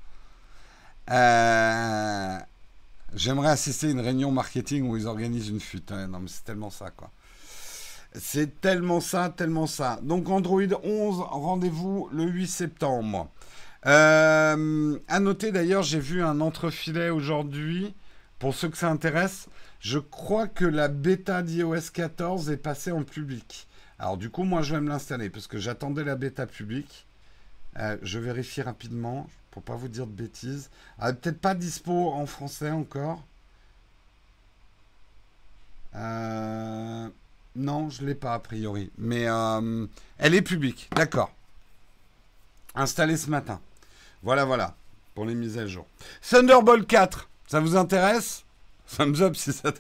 [3.14, 5.92] J'aimerais assister à une réunion marketing où ils organisent une fuite.
[5.92, 7.12] Non, mais c'est tellement ça, quoi.
[8.14, 10.00] C'est tellement ça, tellement ça.
[10.04, 13.30] Donc Android 11, rendez-vous le 8 septembre.
[13.86, 17.94] Euh, à noter d'ailleurs, j'ai vu un entrefilet aujourd'hui.
[18.40, 19.48] Pour ceux que ça intéresse,
[19.80, 23.68] je crois que la bêta d'iOS 14 est passée en public.
[24.00, 27.06] Alors du coup, moi, je vais me l'installer parce que j'attendais la bêta publique.
[27.78, 30.70] Euh, je vérifie rapidement pour pas vous dire de bêtises.
[31.00, 33.24] Ah, peut-être pas dispo en français encore.
[35.96, 37.10] Euh,
[37.56, 39.86] non, je l'ai pas a priori, mais euh,
[40.18, 40.90] elle est publique.
[40.96, 41.32] D'accord.
[42.76, 43.60] Installée ce matin.
[44.24, 44.76] Voilà, voilà,
[45.16, 45.86] pour les mises à jour.
[46.22, 48.44] Thunderbolt 4, ça vous intéresse?
[48.98, 49.80] Thumbs up si ça te...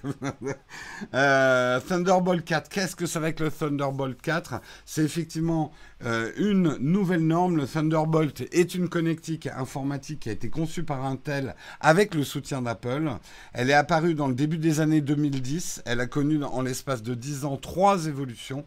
[1.13, 5.71] euh, Thunderbolt 4, qu'est-ce que ça va être le Thunderbolt 4 C'est effectivement
[6.05, 7.57] euh, une nouvelle norme.
[7.57, 12.61] Le Thunderbolt est une connectique informatique qui a été conçue par Intel avec le soutien
[12.61, 13.11] d'Apple.
[13.53, 15.83] Elle est apparue dans le début des années 2010.
[15.85, 18.65] Elle a connu en l'espace de 10 ans trois évolutions.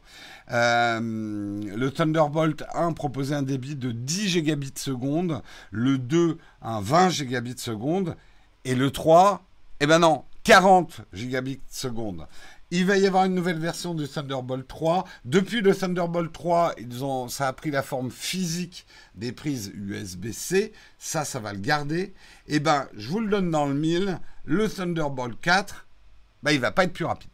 [0.51, 7.09] Euh, le Thunderbolt 1 proposait un débit de 10 gigabits seconde, le 2 un 20
[7.09, 8.17] gigabits seconde
[8.65, 9.43] et le 3
[9.81, 12.27] eh ben non, 40 gigabits seconde.
[12.71, 15.05] Il va y avoir une nouvelle version du Thunderbolt 3.
[15.25, 20.73] Depuis le Thunderbolt 3, ils ont, ça a pris la forme physique des prises USB-C.
[20.99, 22.13] Ça, ça va le garder.
[22.47, 24.19] Eh ben, je vous le donne dans le mille.
[24.45, 25.87] Le Thunderbolt 4,
[26.43, 27.31] ben, il va pas être plus rapide.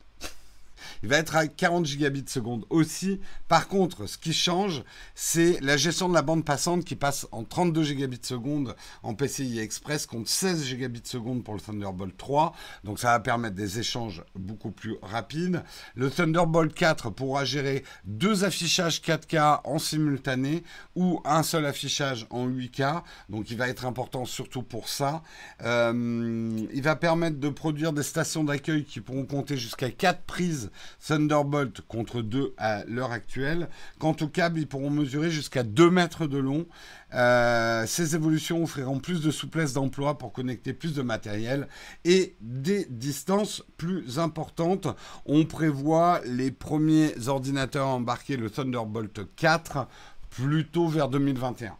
[1.02, 3.20] Il va être à 40 gigabits seconde aussi.
[3.48, 4.82] Par contre, ce qui change,
[5.14, 9.58] c'est la gestion de la bande passante qui passe en 32 gigabits seconde en PCI
[9.58, 12.54] Express contre 16 gigabits seconde pour le Thunderbolt 3.
[12.84, 15.62] Donc ça va permettre des échanges beaucoup plus rapides.
[15.94, 20.62] Le Thunderbolt 4 pourra gérer deux affichages 4K en simultané
[20.94, 23.02] ou un seul affichage en 8K.
[23.28, 25.22] Donc il va être important surtout pour ça.
[25.62, 30.70] Euh, il va permettre de produire des stations d'accueil qui pourront compter jusqu'à 4 prises
[31.06, 33.68] Thunderbolt contre 2 à l'heure actuelle.
[33.98, 36.66] Quant au câble, ils pourront mesurer jusqu'à 2 mètres de long.
[37.14, 41.66] Euh, ces évolutions offriront plus de souplesse d'emploi pour connecter plus de matériel
[42.04, 44.88] et des distances plus importantes.
[45.26, 49.88] On prévoit les premiers ordinateurs embarqués, le Thunderbolt 4,
[50.30, 51.74] plutôt vers 2021.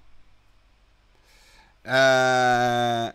[1.87, 3.11] Euh,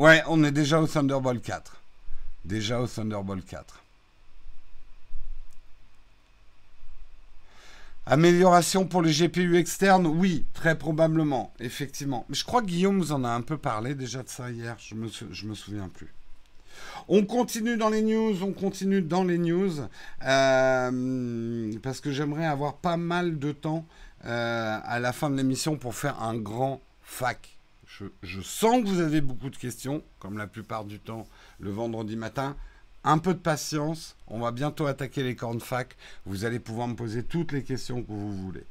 [0.00, 1.76] Ouais, on est déjà au Thunderbolt 4.
[2.46, 3.82] Déjà au Thunderbolt 4.
[8.06, 12.24] Amélioration pour les GPU externes Oui, très probablement, effectivement.
[12.30, 14.74] Mais je crois que Guillaume vous en a un peu parlé déjà de ça hier,
[14.78, 16.14] je me, me souviens plus.
[17.08, 19.80] On continue dans les news, on continue dans les news,
[20.24, 23.84] euh, parce que j'aimerais avoir pas mal de temps
[24.24, 27.59] euh, à la fin de l'émission pour faire un grand fac
[28.22, 31.26] je, sens que vous avez beaucoup de questions, comme la plupart du temps
[31.58, 32.56] le vendredi matin.
[33.02, 35.96] Un peu de patience, on va bientôt attaquer les cornes fac.
[36.26, 38.64] Vous allez pouvoir me poser toutes les questions que vous voulez.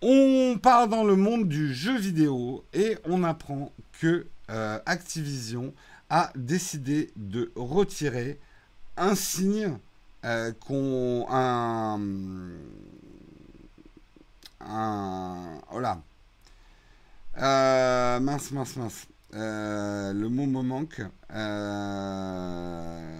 [0.00, 5.72] On part dans le monde du jeu vidéo et on apprend que euh, Activision
[6.10, 8.38] a décidé de retirer
[8.96, 9.78] un signe
[10.24, 12.00] euh, qu'on un,
[14.60, 16.02] un voilà
[17.38, 19.06] euh, mince, mince, mince.
[19.34, 21.00] Euh, le mot me manque.
[21.32, 23.18] Euh,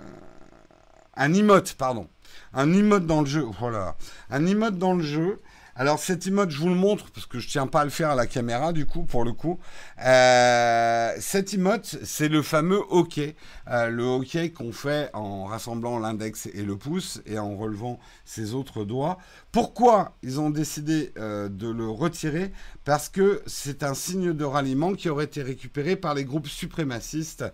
[1.17, 2.09] un emote, pardon.
[2.53, 3.47] Un emote dans le jeu.
[3.59, 3.97] Voilà.
[4.31, 5.41] Un emote dans le jeu
[5.75, 8.11] alors cet emote, je vous le montre parce que je tiens pas à le faire
[8.11, 9.59] à la caméra du coup, pour le coup.
[10.05, 13.37] Euh, cet emote, c'est le fameux hockey.
[13.71, 18.53] Euh, le hockey qu'on fait en rassemblant l'index et le pouce et en relevant ses
[18.53, 19.17] autres doigts.
[19.51, 22.53] Pourquoi ils ont décidé euh, de le retirer?
[22.85, 27.45] Parce que c'est un signe de ralliement qui aurait été récupéré par les groupes suprémacistes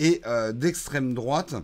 [0.00, 0.22] et
[0.52, 1.54] d'extrême droite.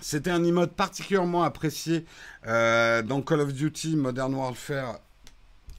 [0.00, 2.04] C'était un emote particulièrement apprécié
[2.44, 4.98] dans Call of Duty Modern Warfare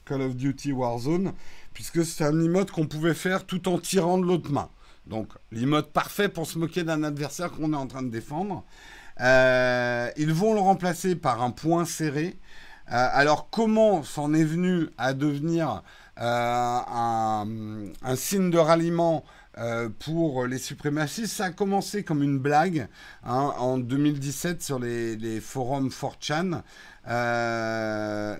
[0.05, 1.33] Call of Duty Warzone,
[1.73, 4.69] puisque c'est un emote qu'on pouvait faire tout en tirant de l'autre main.
[5.07, 8.63] Donc, l'emote parfait pour se moquer d'un adversaire qu'on est en train de défendre.
[9.19, 12.37] Euh, ils vont le remplacer par un point serré.
[12.91, 15.83] Euh, alors, comment s'en est venu à devenir
[16.17, 17.45] un,
[18.15, 19.23] signe de ralliement
[19.99, 21.35] pour les suprémacistes?
[21.35, 22.87] Ça a commencé comme une blague
[23.23, 26.61] hein, en 2017 sur les, les forums 4chan.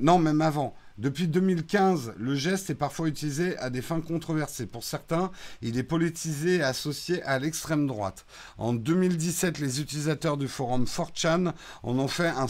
[0.02, 0.76] non, même avant.
[1.00, 4.68] Depuis 2015, le geste est parfois utilisé à des fins controversées.
[4.68, 5.32] Pour certains,
[5.64, 8.28] il est politisé et associé à l'extrême droite.
[8.60, 12.48] En 2017, les utilisateurs du forum 4chan en ont fait un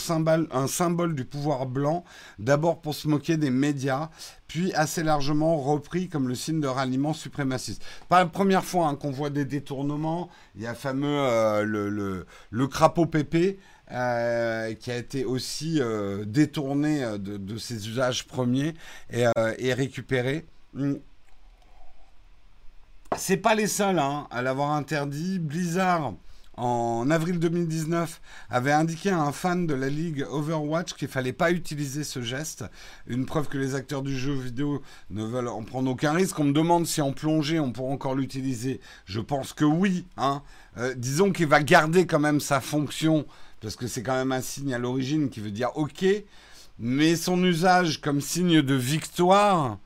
[0.67, 2.03] symbole, du pouvoir blanc,
[2.37, 4.09] d'abord pour se moquer des médias,
[4.47, 7.81] puis assez largement repris comme le signe de ralliement suprémaciste.
[8.09, 10.29] Pas la première fois hein, qu'on voit des détournements.
[10.55, 13.57] Il y a euh, le, le, le crapaud pépé
[13.93, 18.73] euh, qui a été aussi euh, détourné euh, de, ses usages premiers
[19.11, 19.27] et,
[19.71, 20.47] récupéré.
[20.73, 20.95] Hmm.
[23.15, 25.37] C'est pas les seuls hein, à l'avoir interdit.
[25.37, 26.15] Blizzard,
[26.57, 28.19] en avril 2019,
[28.49, 32.65] avait indiqué à un fan de la ligue Overwatch qu'il fallait pas utiliser ce geste.
[33.05, 34.81] Une preuve que les acteurs du jeu vidéo
[35.11, 36.39] ne veulent en prendre aucun risque.
[36.39, 38.79] On me demande si en plongée on pourra encore l'utiliser.
[39.05, 40.07] Je pense que oui.
[40.17, 40.41] Hein.
[40.95, 43.27] disons qu'il va garder quand même sa fonction
[43.64, 46.05] parce que c'est quand même un signe à l'origine qui veut dire OK,
[46.78, 49.80] mais son usage comme signe de victoire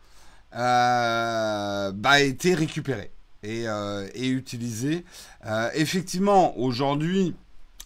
[0.55, 3.11] euh, bah, a été récupéré
[3.43, 5.05] et, euh, utilisé.
[5.45, 7.35] Euh, effectivement, aujourd'hui,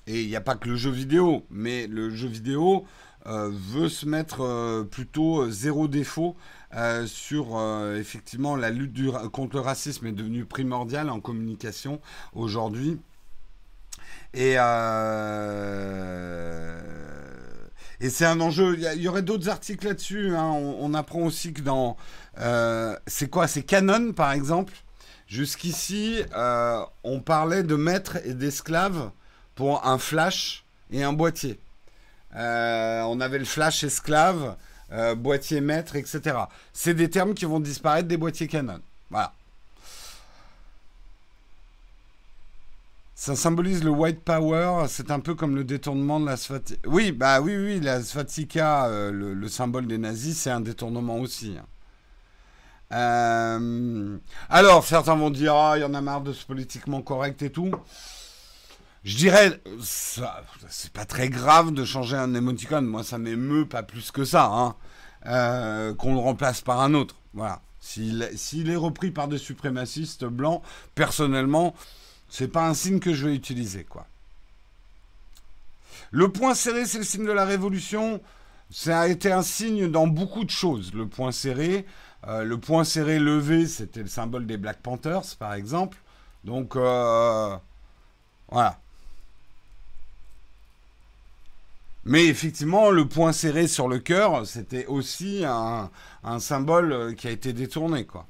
[0.08, 2.86] et il n'y a pas que le jeu vidéo, mais le jeu vidéo
[3.24, 6.36] veut se mettre plutôt zéro défaut
[7.06, 7.62] sur
[7.96, 9.00] effectivement la lutte
[9.32, 12.02] contre le racisme est devenue primordiale en communication
[12.34, 13.00] aujourd'hui.
[14.34, 15.92] Et, euh,
[18.00, 18.78] et c'est un enjeu.
[18.78, 20.36] Il y, aurait d'autres articles là-dessus.
[20.36, 20.52] Hein.
[20.52, 21.98] On, apprend aussi que dans.
[22.40, 23.48] Euh, c'est quoi?
[23.48, 24.74] C'est Canon, par exemple.
[25.28, 29.12] Jusqu'ici, euh, on parlait de maître et d'esclave
[29.56, 31.60] pour un flash et un boîtier.
[32.34, 34.56] on avait le flash esclave,
[35.18, 36.38] boîtier maître, etc.
[36.74, 38.82] C'est des termes qui vont disparaître des boîtiers Canon.
[39.10, 39.34] Voilà.
[43.22, 46.90] Ça symbolise le white power, c'est un peu comme le détournement de la svatika.
[46.90, 51.56] Oui, bah oui, oui, la svatika, euh, le, symbole des nazis, c'est un détournement aussi.
[51.56, 51.68] Hein.
[52.94, 54.18] Euh,
[54.50, 57.52] alors, certains vont dire, ah, il y en a marre de ce politiquement correct et
[57.52, 57.70] tout.
[59.04, 62.88] Je dirais, c'est pas très grave de changer un émoticône.
[62.88, 64.76] Moi, ça m'émeut pas plus que ça, hein.
[65.28, 67.18] euh, qu'on le remplace par un autre.
[67.36, 67.62] Voilà.
[67.80, 70.64] S'il est repris par des suprémacistes blancs,
[70.96, 71.76] personnellement,
[72.32, 74.08] c'est pas un signe que je vais utiliser, quoi.
[76.12, 78.22] Le point serré, c'est le signe de la révolution.
[78.72, 80.94] Ça a été un signe dans beaucoup de choses.
[80.94, 81.86] Le point serré,
[82.28, 85.98] euh, le point serré levé, c'était le symbole des Black Panthers, par exemple.
[86.46, 87.58] Donc, euh,
[88.48, 88.80] voilà.
[92.06, 95.92] Mais effectivement, le point serré sur le cœur, c'était aussi un,
[96.24, 98.26] un, symbole qui a été détourné, quoi.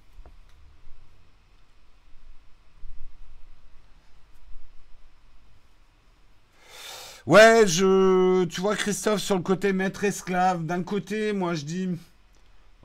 [7.28, 10.66] Ouais, je, tu vois Christophe sur le côté maître esclave.
[10.66, 11.90] D'un côté, moi je dis,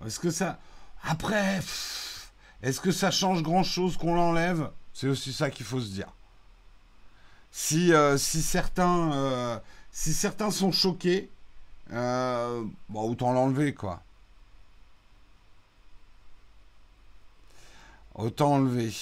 [0.04, 0.58] est-ce que ça,
[1.02, 1.60] après,
[2.62, 4.70] est-ce que ça change grand chose qu'on l'enlève?
[4.92, 6.08] C'est aussi ça qu'il faut se dire.
[7.50, 9.58] Si, euh, si certains, euh,
[9.90, 11.30] si certains sont choqués,
[11.92, 14.02] euh, bon, autant l'enlever quoi.
[18.14, 18.92] Autant enlever.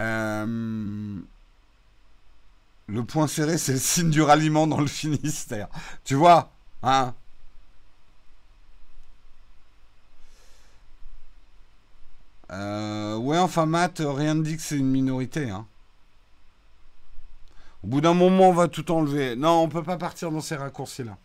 [0.00, 1.20] Euh,
[2.86, 5.68] le point serré, c'est le signe du ralliement dans le Finistère.
[6.04, 7.14] Tu vois Hein
[12.50, 15.50] euh, Ouais, enfin, Matt, rien ne dit que c'est une minorité.
[15.50, 15.66] Hein.
[17.84, 19.36] Au bout d'un moment, on va tout enlever.
[19.36, 21.16] Non, on peut pas partir dans ces raccourcis-là.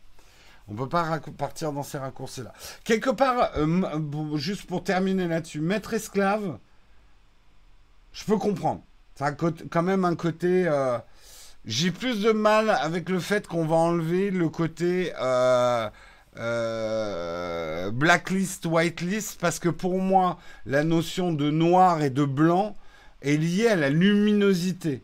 [0.67, 2.53] On peut pas partir dans ces raccourcis-là.
[2.84, 6.57] Quelque part, euh, juste pour terminer là-dessus, maître esclave,
[8.16, 8.82] je peux comprendre.
[9.16, 10.66] Ça a quand même un côté.
[10.68, 10.97] Euh,
[11.66, 15.89] j'ai plus de mal avec le fait qu'on va enlever le côté euh,
[16.38, 22.76] euh, blacklist, whitelist, parce que pour moi, la notion de noir et de blanc
[23.22, 25.03] est liée à la luminosité,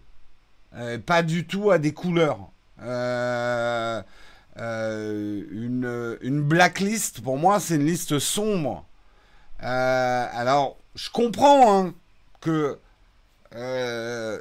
[1.05, 2.49] pas du tout à des couleurs.
[2.79, 3.37] une,
[6.21, 8.85] une blacklist, pour moi, c'est une liste sombre.
[9.59, 11.93] alors, je comprends hein,
[12.39, 12.77] que
[13.55, 14.39] euh,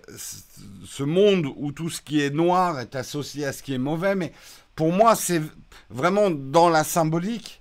[0.87, 4.15] ce monde où tout ce qui est noir est associé à ce qui est mauvais,
[4.15, 4.33] mais
[4.77, 5.43] pour moi, c'est
[5.91, 7.61] vraiment dans la symbolique.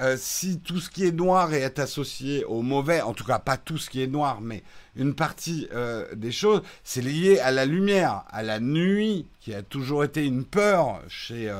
[0.00, 3.56] euh, si tout ce qui est noir est associé au mauvais, en tout cas pas
[3.56, 4.62] tout ce qui est noir, mais
[4.94, 9.62] une partie euh, des choses, c'est lié à la lumière, à la nuit, qui a
[9.62, 11.50] toujours été une peur chez,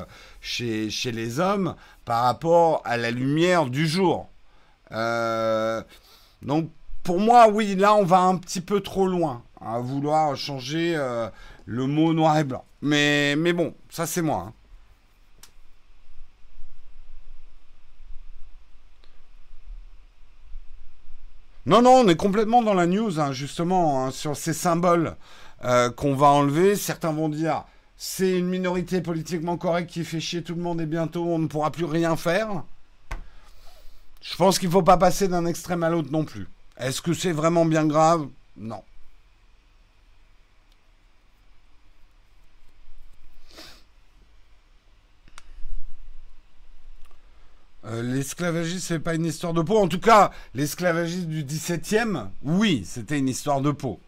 [0.41, 1.75] chez, chez les hommes
[2.05, 4.29] par rapport à la lumière du jour.
[6.41, 6.69] donc
[7.07, 10.93] pour moi, oui, là on va un petit peu trop loin à vouloir changer
[11.65, 12.65] le mot noir et blanc.
[12.81, 14.47] Mais, mais bon, ça c'est moi.
[14.49, 14.53] Hein.
[21.65, 25.15] Non, non, on est complètement dans la news, hein, justement, hein, sur ces symboles
[25.63, 26.75] euh, qu'on va enlever.
[26.75, 27.63] Certains vont dire,
[27.95, 31.47] c'est une minorité politiquement correcte qui fait chier tout le monde et bientôt on ne
[31.47, 32.63] pourra plus rien faire.
[34.21, 36.47] Je pense qu'il ne faut pas passer d'un extrême à l'autre non plus.
[36.79, 38.27] Est-ce que c'est vraiment bien grave?
[38.55, 38.83] Non.
[47.85, 49.77] Euh, l'esclavagisme, c'est pas une histoire de peau.
[49.77, 53.99] En tout cas, l'esclavagisme du 17e, oui, c'était une histoire de peau.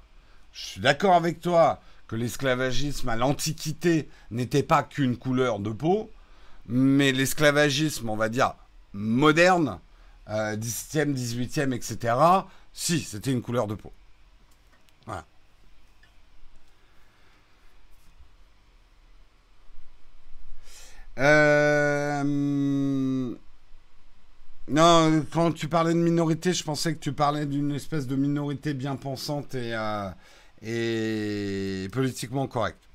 [0.52, 6.12] Je suis d'accord avec toi que l'esclavagisme à l'Antiquité n'était pas qu'une couleur de peau,
[6.68, 8.54] mais l'esclavagisme, on va dire,
[8.94, 9.80] moderne,
[10.30, 12.16] 17e, 18e, etc.,
[12.74, 13.92] si, c'était une couleur de peau.
[15.06, 15.26] Voilà.
[21.18, 22.70] Euh...
[24.70, 28.76] Non, quand tu parlais de minorité, je pensais que tu parlais d'une espèce de minorité
[28.76, 30.10] bien pensante et, euh,
[30.62, 32.89] et politiquement correcte.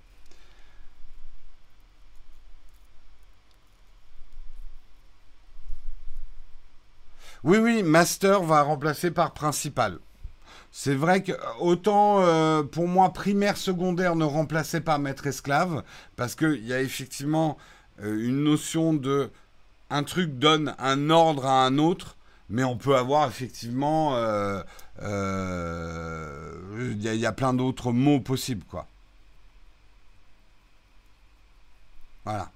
[7.45, 9.99] Oui, oui, master va remplacer par principal.
[10.73, 15.85] C'est vrai que autant euh, pour moi primaire secondaire ne remplaçait pas maître esclave
[16.17, 17.59] parce qu'il y a effectivement
[18.03, 19.31] euh, une notion de
[19.91, 22.17] un truc donne un ordre à un autre,
[22.49, 24.17] mais on peut avoir effectivement.
[24.17, 24.63] Euh,
[26.79, 28.87] il y, a plein d'autres mots possibles, quoi.
[32.25, 32.51] Voilà.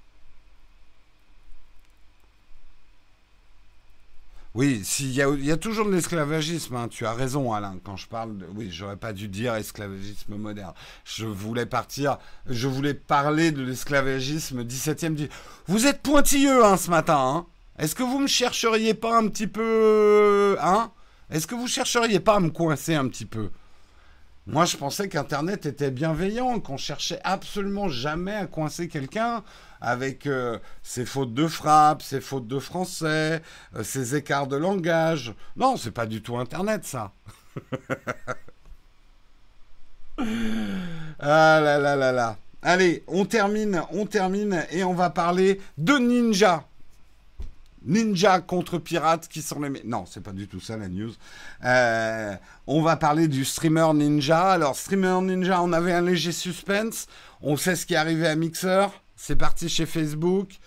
[4.55, 6.88] Oui, il y, a toujours de l'esclavagisme, hein.
[6.88, 8.46] tu as raison Alain, quand je parle de...
[8.57, 10.72] Oui, j'aurais pas dû dire esclavagisme moderne.
[11.05, 15.28] Je voulais partir, je voulais parler de l'esclavagisme 17e.
[15.66, 17.46] Vous êtes pointilleux hein, ce matin, hein
[17.78, 20.57] Est-ce que vous me chercheriez pas un petit peu...
[20.62, 20.92] Hein?
[21.30, 23.51] Est-ce que vous chercheriez pas à me coincer un petit peu?
[24.49, 29.44] Moi, je pensais qu'Internet était bienveillant, qu'on cherchait absolument jamais à coincer quelqu'un
[29.82, 33.42] avec euh, ses fautes de frappe, ses fautes de français,
[33.76, 35.34] euh, ses écarts de langage.
[35.55, 37.12] Non, c'est pas du tout Internet, ça.
[40.18, 40.24] ah
[41.61, 42.38] là là là là.
[42.62, 46.68] Allez, on termine, on termine et on va parler de Ninja.
[47.85, 49.83] Ninja contre pirates qui sont les...
[49.85, 51.12] Non, c'est pas du tout ça la news.
[51.64, 52.35] Euh,
[52.66, 54.53] on va parler du streamer Ninja.
[54.53, 57.07] Alors, streamer Ninja, on avait un léger suspense.
[57.41, 58.87] On sait ce qui est arrivé à Mixer.
[59.16, 60.59] C'est parti chez Facebook.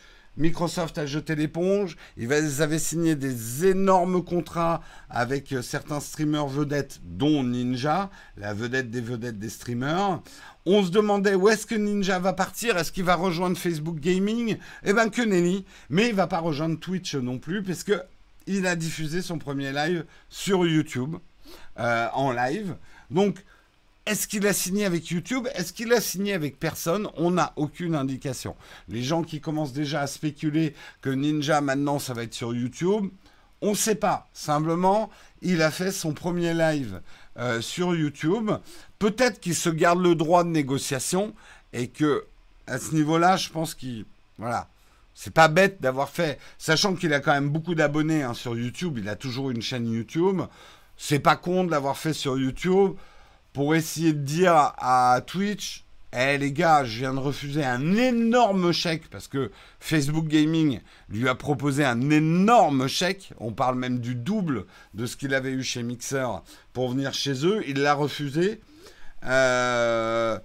[0.42, 1.96] Microsoft a jeté l'éponge.
[2.18, 8.90] Ils avaient signé des énormes contrats avec euh, certains streamers vedettes, dont Ninja, la vedette
[8.90, 10.20] des vedettes des streamers.
[10.66, 12.76] On se demandait où est-ce que Ninja va partir?
[12.78, 14.58] Est-ce qu'il va rejoindre Facebook Gaming?
[14.84, 15.64] Eh ben que nenni.
[15.92, 17.94] Mais il va pas rejoindre Twitch non plus, puisque
[18.48, 21.18] il a diffusé son premier live sur YouTube
[21.80, 22.76] euh, en live.
[23.12, 23.44] Donc
[24.06, 25.48] est-ce qu'il a signé avec YouTube?
[25.54, 27.08] Est-ce qu'il a signé avec personne?
[27.16, 28.56] On n'a aucune indication.
[28.88, 33.10] Les gens qui commencent déjà à spéculer que Ninja maintenant ça va être sur YouTube,
[33.62, 34.28] on ne sait pas.
[34.34, 35.12] Simplement,
[35.44, 37.02] il a fait son premier live
[37.38, 38.52] euh, sur YouTube.
[38.98, 41.36] Peut-être qu'il se garde le droit de négociation
[41.72, 42.26] et que
[42.66, 44.06] à ce niveau-là, je pense qu'il
[44.40, 44.68] voilà.
[45.14, 48.98] C'est pas bête d'avoir fait, sachant qu'il a quand même beaucoup d'abonnés hein, sur YouTube.
[48.98, 50.42] Il a toujours une chaîne YouTube.
[50.98, 52.96] C'est pas con de l'avoir fait sur YouTube
[53.54, 55.84] pour essayer de dire à Twitch,
[56.14, 59.50] eh les gars, je viens de refuser un énorme chèque parce que
[59.80, 63.32] Facebook Gaming lui a proposé un énorme chèque.
[63.40, 66.28] On parle même du double de ce qu'il avait eu chez Mixer
[66.74, 67.64] pour venir chez eux.
[67.66, 68.60] Il l'a refusé.
[69.24, 70.38] Euh,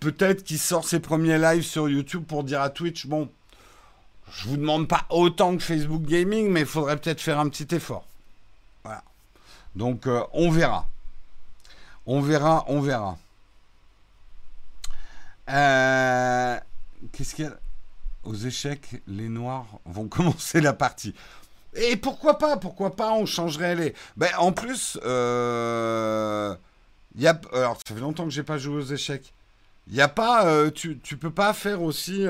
[0.00, 3.30] peut-être qu'il sort ses premiers lives sur YouTube pour dire à Twitch, bon,
[4.30, 7.74] je vous demande pas autant que Facebook Gaming, mais il faudrait peut-être faire un petit
[7.74, 8.04] effort.
[8.84, 9.02] Voilà.
[9.74, 10.86] Donc euh, on verra.
[12.10, 13.18] On verra, on verra.
[15.50, 16.58] Euh,
[17.12, 17.60] qu'est-ce qu'il y a?
[18.24, 21.14] Aux échecs, les noirs vont commencer la partie.
[21.74, 23.94] Et pourquoi pas Pourquoi pas On changerait les.
[24.16, 26.54] Ben, en plus, euh,
[27.14, 27.38] y a...
[27.52, 29.34] alors ça fait longtemps que j'ai pas joué aux échecs.
[29.98, 32.24] A pas, euh, tu, tu peux pas faire aussi.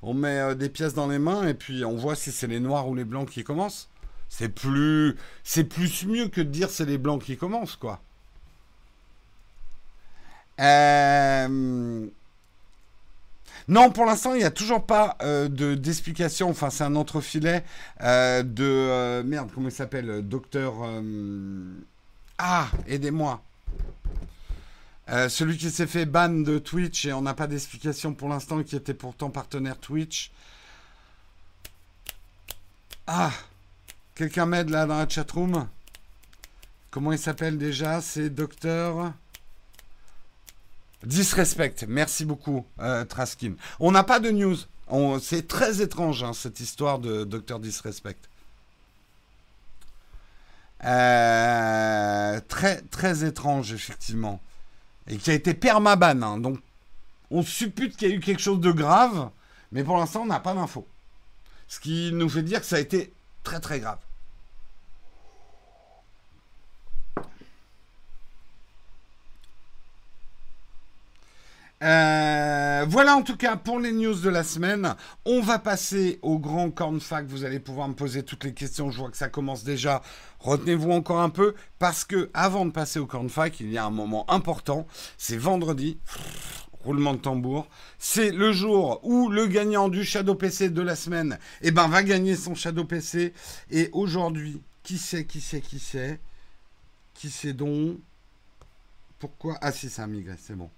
[0.00, 2.88] on met des pièces dans les mains et puis on voit si c'est les noirs
[2.88, 3.90] ou les blancs qui commencent.
[4.30, 8.00] C'est plus, c'est plus mieux que de dire c'est les blancs qui commencent, quoi.
[10.62, 12.06] Euh,
[13.68, 16.48] non, pour l'instant, il n'y a toujours pas euh, de, d'explication.
[16.50, 17.64] Enfin, c'est un entrefilet
[18.02, 19.22] euh, de.
[19.22, 20.74] merde, comment il s'appelle Docteur.
[22.38, 23.42] Ah, aidez-moi.
[25.28, 28.76] celui qui s'est fait ban de Twitch et on n'a pas d'explication pour l'instant, qui
[28.76, 30.30] était pourtant partenaire Twitch.
[33.06, 33.32] Ah
[34.14, 35.66] Quelqu'un m'aide là dans la chatroom?
[36.90, 38.00] Comment il s'appelle déjà?
[38.00, 39.12] C'est Docteur.
[41.04, 41.84] Disrespect.
[41.88, 43.54] Merci beaucoup, euh, Traskin.
[43.80, 44.56] On n'a pas de news.
[45.20, 48.18] C'est très étrange, hein, cette histoire de Docteur Disrespect.
[50.84, 54.40] Euh, très, très étrange, effectivement.
[55.08, 56.22] Et qui a été permaban.
[56.22, 56.38] Hein.
[56.38, 56.58] donc,
[57.30, 59.30] on suppute qu'il y a eu quelque chose de grave,
[59.72, 60.86] mais pour l'instant, on n'a pas d'infos.
[61.66, 63.98] Ce qui nous fait dire que ça a été très, très grave.
[71.82, 74.94] Euh, voilà en tout cas pour les news de la semaine.
[75.24, 77.26] On va passer au grand cornfac.
[77.26, 78.90] Vous allez pouvoir me poser toutes les questions.
[78.90, 80.00] Je vois que ça commence déjà.
[80.38, 83.90] Retenez-vous encore un peu parce que avant de passer au cornfac, il y a un
[83.90, 84.86] moment important.
[85.18, 85.98] C'est vendredi.
[86.84, 87.68] roulement de tambour.
[87.98, 92.02] C'est le jour où le gagnant du Shadow PC de la semaine eh ben, va
[92.02, 93.32] gagner son Shadow PC.
[93.70, 96.20] Et aujourd'hui, qui sait, qui sait, qui sait
[97.14, 97.98] Qui sait donc?
[99.18, 99.56] Pourquoi?
[99.60, 100.68] Ah si, c'est un migré, c'est bon.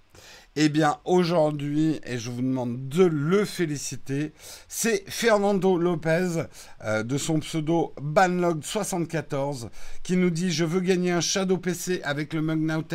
[0.57, 4.31] Eh bien, aujourd'hui, et je vous demande de le féliciter,
[4.69, 6.45] c'est Fernando Lopez,
[6.85, 9.67] euh, de son pseudo Banlog74,
[10.01, 12.85] qui nous dit Je veux gagner un Shadow PC avec le Mug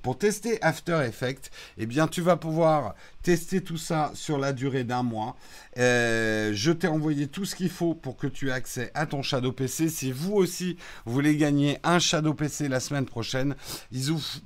[0.00, 1.50] pour tester After Effects.
[1.76, 2.94] Eh bien, tu vas pouvoir
[3.24, 5.36] tester tout ça sur la durée d'un mois.
[5.76, 9.22] Euh, je t'ai envoyé tout ce qu'il faut pour que tu aies accès à ton
[9.22, 9.88] Shadow PC.
[9.88, 13.56] Si vous aussi voulez gagner un Shadow PC la semaine prochaine,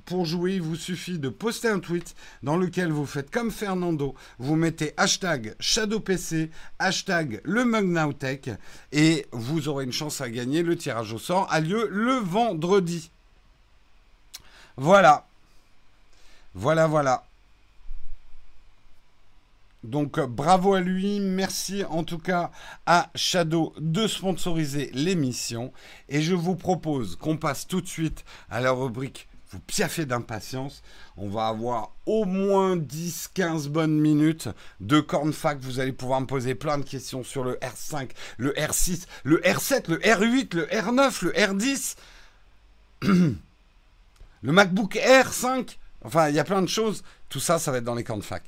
[0.05, 4.15] pour jouer, il vous suffit de poster un tweet dans lequel vous faites comme Fernando,
[4.39, 7.63] vous mettez hashtag Shadow PC, hashtag le
[8.91, 10.63] et vous aurez une chance à gagner.
[10.63, 13.11] Le tirage au sort a lieu le vendredi.
[14.77, 15.27] Voilà.
[16.55, 17.23] Voilà, voilà.
[19.83, 22.51] Donc bravo à lui, merci en tout cas
[22.85, 25.73] à Shadow de sponsoriser l'émission.
[26.07, 30.81] Et je vous propose qu'on passe tout de suite à la rubrique Vous piaffez d'impatience.
[31.15, 34.49] On va avoir au moins 10-15 bonnes minutes
[34.79, 35.59] de cornfac.
[35.61, 39.91] Vous allez pouvoir me poser plein de questions sur le R5, le R6, le R7,
[39.91, 41.95] le R8, le R9, le R10,
[44.41, 45.77] le MacBook r 5.
[46.03, 47.03] Enfin, il y a plein de choses.
[47.29, 48.41] Tout ça, ça va être dans les cornfac.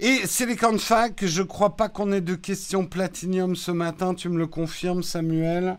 [0.00, 4.38] Et Silicon Fac, je crois pas qu'on ait de questions platinium ce matin, tu me
[4.38, 5.76] le confirmes Samuel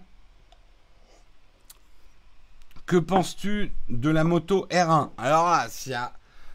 [2.85, 6.11] Que penses-tu de la moto R1 Alors là, il y a,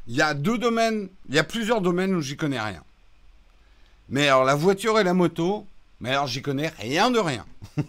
[0.09, 2.85] il y a deux domaines, il y a plusieurs domaines où j'y connais rien.
[4.11, 5.67] Mais alors la voiture et la moto,
[6.01, 7.47] mais alors j'y connais rien de rien.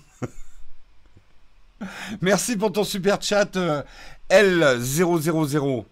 [2.22, 3.84] Merci pour ton super chat euh,
[4.30, 5.84] L000.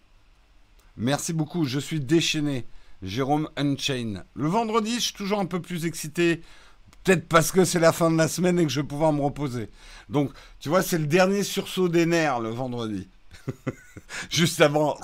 [0.96, 2.66] Merci beaucoup, je suis déchaîné.
[3.04, 4.24] Jérôme Unchain.
[4.34, 6.41] Le vendredi, je suis toujours un peu plus excité.
[7.04, 9.22] Peut-être parce que c'est la fin de la semaine et que je vais pouvoir me
[9.22, 9.70] reposer.
[10.10, 13.10] Donc, tu vois, c'est le dernier sursaut des nerfs le vendredi.
[14.30, 14.97] Juste avant.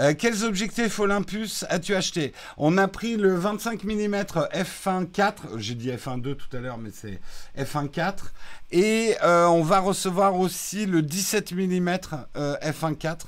[0.00, 2.32] Euh, quels objectifs Olympus as-tu acheté?
[2.56, 7.20] On a pris le 25 mm f1.4, j'ai dit f1.2 tout à l'heure, mais c'est
[7.56, 8.14] f1.4,
[8.72, 11.90] et euh, on va recevoir aussi le 17 mm
[12.34, 13.18] f1.4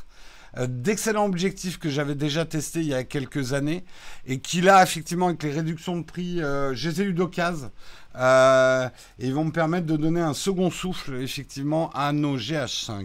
[0.67, 3.85] d'excellents objectifs que j'avais déjà testés il y a quelques années
[4.25, 7.71] et qui là effectivement avec les réductions de prix euh, je les ai eu d'occasion
[8.15, 8.89] et
[9.19, 13.05] ils vont me permettre de donner un second souffle effectivement à nos GH5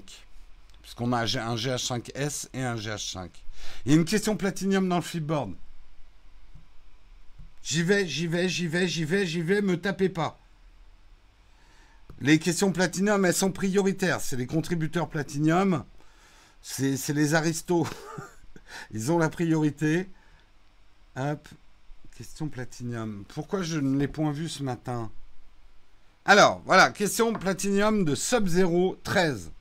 [0.82, 3.28] puisqu'on a un GH5S et un GH5
[3.86, 5.54] il y a une question platinium dans le flipboard.
[7.64, 10.40] J'y vais, j'y vais, j'y vais, j'y vais, j'y vais, me tapez pas.
[12.20, 14.22] Les questions platinium, elles sont prioritaires.
[14.22, 15.84] C'est les contributeurs platinium.
[16.62, 17.88] C'est les aristos.
[18.92, 20.08] Ils ont la priorité.
[21.16, 21.48] Hop.
[22.16, 23.26] Question platinium.
[23.30, 25.12] Pourquoi je ne l'ai point vu ce matin?
[26.26, 26.92] Alors, voilà.
[26.92, 29.52] Question platinium de Sub-Zero 13.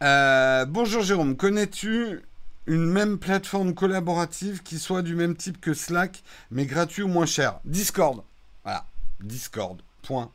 [0.00, 2.20] Euh, bonjour Jérôme, connais-tu
[2.68, 6.22] une même plateforme collaborative qui soit du même type que Slack,
[6.52, 7.58] mais gratuit ou moins cher?
[7.64, 8.22] Discord.
[8.62, 8.86] Voilà,
[9.20, 9.80] Discord.
[10.02, 10.30] Point.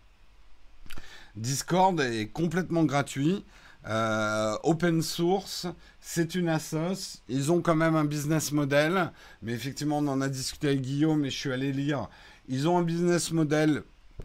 [1.38, 3.45] Discord est complètement gratuit.
[3.88, 5.68] Euh, open source,
[6.01, 7.22] c'est une assos.
[7.30, 9.11] Ils ont quand même un business model,
[9.41, 12.09] mais effectivement, on en a discuté avec Guillaume et je suis allé lire.
[12.49, 13.84] Ils ont un business model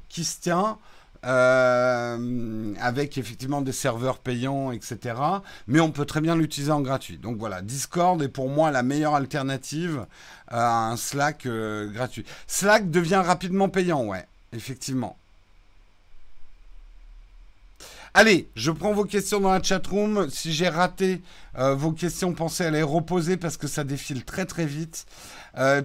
[0.09, 0.79] qui se tient.
[1.25, 5.17] Euh, avec effectivement des serveurs payants, etc.
[5.67, 7.19] Mais on peut très bien l'utiliser en gratuit.
[7.19, 10.07] Donc voilà, Discord est pour moi la meilleure alternative
[10.47, 12.25] à un Slack euh, gratuit.
[12.47, 15.17] Slack devient rapidement payant, ouais, effectivement.
[18.15, 20.31] Allez, je prends vos questions dans la chatroom.
[20.31, 21.21] Si j'ai raté
[21.59, 25.05] euh, vos questions, pensez à les reposer parce que ça défile très très vite.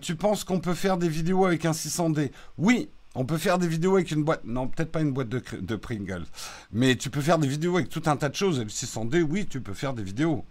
[0.01, 2.29] Tu penses qu'on peut faire des vidéos avec un 600D
[2.59, 4.43] Oui, on peut faire des vidéos avec une boîte.
[4.43, 6.25] Non, peut-être pas une boîte de, Pringles.
[6.71, 8.59] Mais tu peux faire des vidéos avec tout un tas de choses.
[8.59, 10.45] Et le 600D, oui, tu peux faire des vidéos.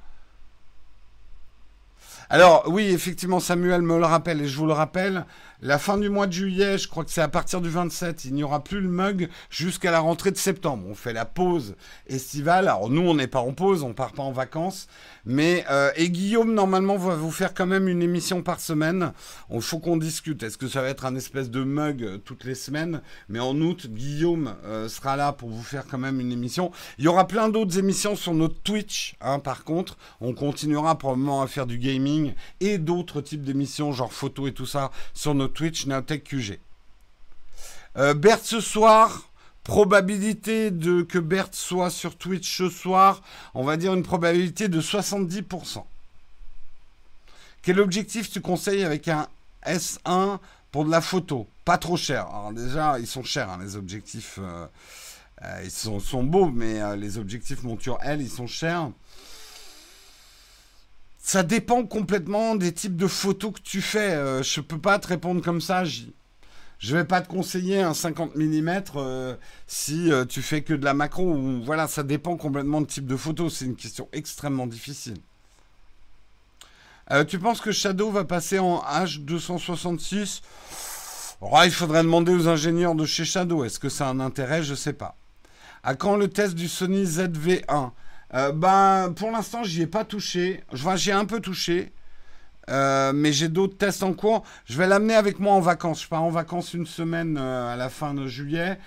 [2.30, 4.40] Alors, oui, effectivement, Samuel me le rappelle.
[4.40, 5.26] Et je vous le rappelle,
[5.62, 8.34] la fin du mois de juillet, je crois que c'est à partir du 27, il
[8.34, 10.84] n'y aura plus le mug jusqu'à la rentrée de septembre.
[10.88, 11.76] On fait la pause
[12.08, 12.66] estivale.
[12.66, 14.88] Alors nous, on n'est pas en pause, on part pas en vacances.
[15.24, 19.12] Mais euh, et Guillaume normalement va vous faire quand même une émission par semaine.
[19.52, 20.42] Il faut qu'on discute.
[20.42, 23.00] Est-ce que ça va être un espèce de mug euh, toutes les semaines?
[23.28, 26.72] Mais en août, Guillaume euh, sera là pour vous faire quand même une émission.
[26.98, 29.14] Il y aura plein d'autres émissions sur notre Twitch.
[29.20, 34.12] Hein, par contre, on continuera probablement à faire du gaming et d'autres types d'émissions, genre
[34.12, 36.58] photos et tout ça, sur notre Twitch Naotech QG.
[37.96, 39.30] Euh, Bert ce soir,
[39.64, 43.22] probabilité de que Bert soit sur Twitch ce soir,
[43.54, 45.84] on va dire une probabilité de 70%.
[47.62, 49.28] Quel objectif tu conseilles avec un
[49.66, 50.38] S1
[50.72, 51.46] pour de la photo?
[51.64, 52.26] Pas trop cher.
[52.26, 54.38] Alors déjà, ils sont chers, hein, les objectifs.
[54.42, 54.66] Euh,
[55.44, 58.90] euh, ils sont, beaux, mais les objectifs monture L, ils sont chers.
[61.24, 64.12] Ça dépend complètement des types de photos que tu fais.
[64.12, 65.84] Euh, je peux pas te répondre comme ça.
[65.84, 69.36] Je vais pas te conseiller un 50 mm euh,
[69.68, 71.32] si euh, tu fais que de la macro.
[71.64, 73.48] Voilà, ça dépend complètement du type de photo.
[73.48, 75.16] C'est une question extrêmement difficile.
[77.28, 80.42] tu penses que Shadow va passer en H266
[81.64, 83.64] Il faudrait demander aux ingénieurs de chez Shadow.
[83.64, 84.64] Est-ce que ça a un intérêt?
[84.64, 85.14] Je sais pas.
[85.84, 87.92] À quand le test du Sony ZV1
[88.34, 90.62] euh, ben, pour l'instant, j'y ai pas touché.
[90.72, 91.92] Enfin, j'y ai un peu touché.
[92.70, 94.44] Euh, mais j'ai d'autres tests en cours.
[94.66, 96.02] Je vais l'amener avec moi en vacances.
[96.04, 98.78] Je pars en vacances une semaine euh, à la fin de juillet.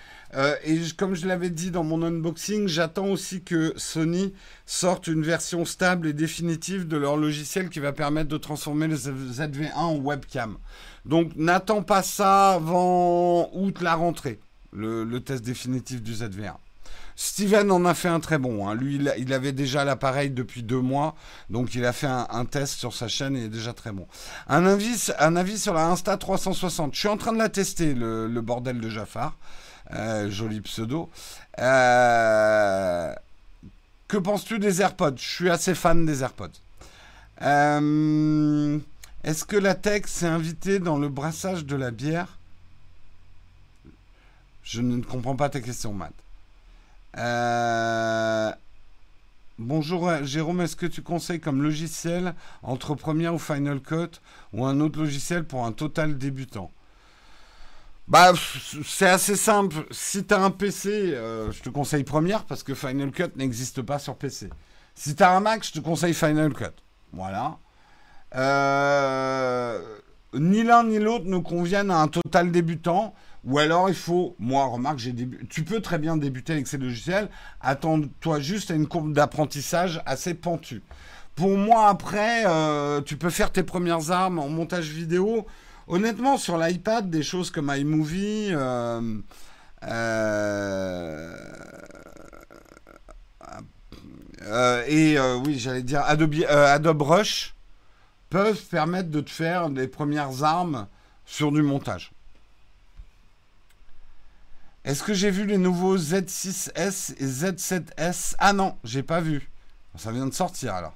[0.64, 4.34] et comme je l'avais dit dans mon unboxing, j'attends aussi que Sony
[4.66, 8.96] sorte une version stable et définitive de leur logiciel qui va permettre de transformer le
[8.96, 10.58] ZV1 en webcam.
[11.06, 14.40] Donc n'attends pas ça avant août la rentrée,
[14.74, 16.56] le test définitif du ZV1.
[17.16, 18.68] Steven en a fait un très bon.
[18.68, 18.76] Hein.
[18.76, 21.16] Lui, il, avait déjà l'appareil depuis deux mois,
[21.50, 24.08] donc il a fait un, test sur sa chaîne et il est déjà très bon.
[24.48, 26.94] Un avis, un avis sur la Insta 360.
[26.94, 29.38] Je suis en train de la tester, le, bordel de Jafar.
[29.94, 31.10] Euh, joli pseudo.
[31.60, 33.14] Euh,
[34.08, 35.18] que penses-tu des AirPods?
[35.18, 36.50] Je suis assez fan des AirPods.
[37.42, 38.80] Euh,
[39.24, 42.40] est-ce que la tech s'est invitée dans le brassage de la bière?
[44.64, 46.14] Je ne comprends pas ta question, Matt.
[47.18, 48.52] Euh,
[49.58, 54.20] bonjour Jérôme, est-ce que tu conseilles comme logiciel entre Premiere ou Final Cut
[54.54, 56.72] ou un autre logiciel pour un total débutant?
[58.08, 58.34] Bah,
[58.86, 59.86] c'est assez simple.
[59.90, 63.82] Si tu as un PC, euh, je te conseille Premiere parce que Final Cut n'existe
[63.82, 64.50] pas sur PC.
[64.94, 66.66] Si tu un Mac, je te conseille Final Cut.
[67.14, 67.58] Voilà.
[68.36, 69.82] Euh,
[70.40, 73.14] ni l'un ni l'autre ne conviennent à un total débutant.
[73.46, 75.00] Ou alors il faut, moi remarque,
[75.50, 77.30] tu peux très bien débuter avec ces logiciels,
[77.62, 80.82] attends-toi juste à une courbe d'apprentissage assez pentue.
[81.36, 85.46] Pour moi après, euh, tu peux faire tes premières armes en montage vidéo.
[85.88, 89.20] Honnêtement, sur l'iPad, des choses comme iMovie, euh,
[89.84, 91.36] euh,
[94.88, 97.55] et oui, j'allais dire Adobe, Adobe Rush
[98.30, 100.88] peuvent permettre de te faire des premières armes
[101.26, 102.12] sur du montage.
[104.84, 109.50] Est-ce que j'ai vu les nouveaux Z6S et Z7S Ah non, j'ai pas vu.
[109.98, 110.94] Ça vient de sortir alors.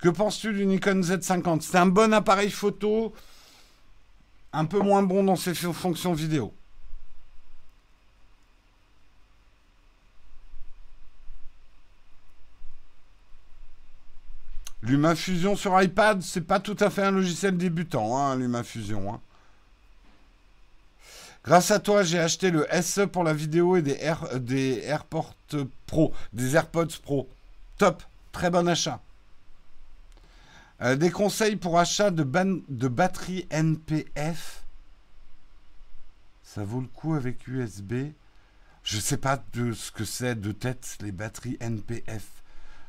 [0.00, 3.14] Que penses-tu du Nikon Z50 C'est un bon appareil photo,
[4.52, 6.52] un peu moins bon dans ses fonctions vidéo.
[14.82, 19.14] LumaFusion sur iPad, c'est pas tout à fait un logiciel débutant, hein, LumaFusion.
[19.14, 19.20] Hein.
[21.44, 24.82] Grâce à toi, j'ai acheté le SE pour la vidéo et des, Air, des
[25.86, 27.28] Pro, des AirPods Pro.
[27.78, 28.02] Top,
[28.32, 29.00] très bon achat.
[30.82, 32.24] Euh, des conseils pour achat de,
[32.68, 34.64] de batterie NPF.
[36.42, 38.12] Ça vaut le coup avec USB.
[38.82, 42.26] Je sais pas de ce que c'est de tête les batteries NPF.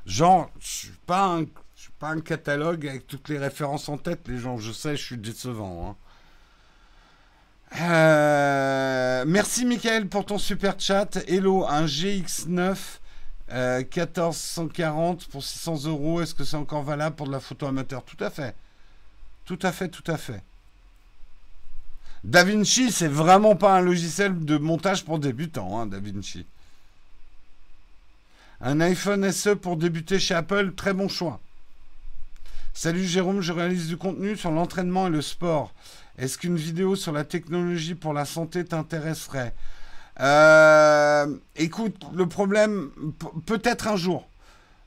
[0.05, 1.45] Genre, je suis pas un,
[1.91, 4.57] pas un catalogue avec toutes les références en tête, les gens.
[4.57, 5.89] Je sais, je suis décevant.
[5.89, 5.95] Hein.
[7.81, 11.17] Euh, merci Michael pour ton super chat.
[11.27, 12.75] Hello, un GX9
[13.49, 16.21] 1440 euh, pour 600 euros.
[16.21, 18.03] Est-ce que c'est encore valable pour de la photo amateur?
[18.03, 18.55] Tout à fait.
[19.45, 20.41] Tout à fait, tout à fait.
[22.23, 26.45] DaVinci, c'est vraiment pas un logiciel de montage pour débutants, hein, DaVinci.
[28.59, 31.39] Un iPhone SE pour débuter chez Apple, très bon choix.
[32.79, 35.73] Salut Jérôme, je réalise du contenu sur l'entraînement et le sport.
[36.19, 39.55] Est-ce qu'une vidéo sur la technologie pour la santé t'intéresserait?
[40.19, 41.25] Euh,
[41.55, 42.91] Écoute, le problème,
[43.47, 44.29] peut-être un jour.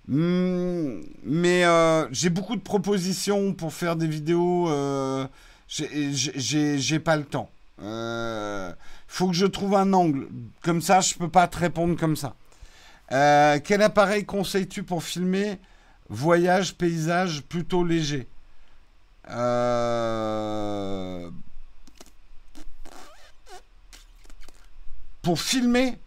[0.07, 4.71] Hmm, mais euh, j'ai beaucoup de propositions pour faire des vidéos.
[4.71, 5.27] Euh,
[5.67, 7.51] j'ai pas le temps.
[7.83, 8.73] Euh,
[9.09, 10.29] faut que je trouve un angle.
[10.63, 12.37] Comme ça, je peux pas te répondre comme ça.
[13.09, 15.59] quel appareil conseilles-tu pour filmer?
[16.11, 18.27] Voyage, paysage plutôt léger
[19.31, 21.31] euh,
[25.23, 25.99] Pour filmer,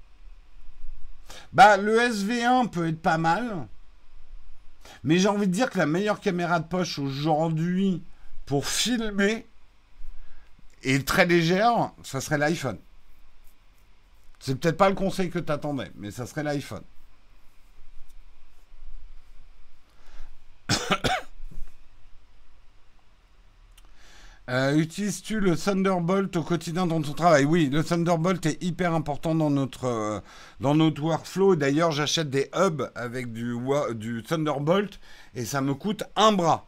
[1.54, 3.68] bah, le SV1 peut être pas mal.
[5.04, 8.04] Mais j'ai envie de dire que la meilleure caméra de poche aujourd'hui
[8.46, 9.46] pour filmer
[10.82, 12.80] est très légère, ça serait l'iPhone.
[14.40, 16.84] C'est peut-être pas le conseil que tu attendais, mais ça serait l'iPhone.
[24.50, 29.36] Euh, utilises-tu le Thunderbolt au quotidien dans ton travail Oui, le Thunderbolt est hyper important
[29.36, 30.20] dans notre, euh,
[30.60, 31.56] dans notre workflow.
[31.56, 33.56] D'ailleurs, j'achète des hubs avec du,
[33.96, 35.00] du Thunderbolt
[35.34, 36.68] et ça me coûte un bras.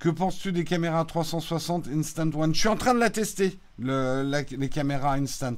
[0.00, 2.52] Que penses-tu des caméras 360 Instant One?
[2.52, 5.56] Je suis en train de la tester, les caméras Instant.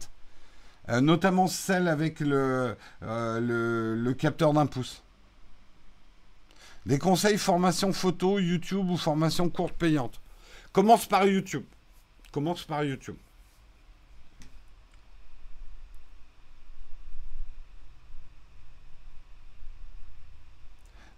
[0.89, 5.03] Euh, notamment celle avec le, le, le capteur d'un pouce.
[6.87, 10.21] Des conseils formation photo, YouTube ou formation courte payante.
[10.73, 11.65] Commence par YouTube.
[12.33, 13.17] Commence par YouTube.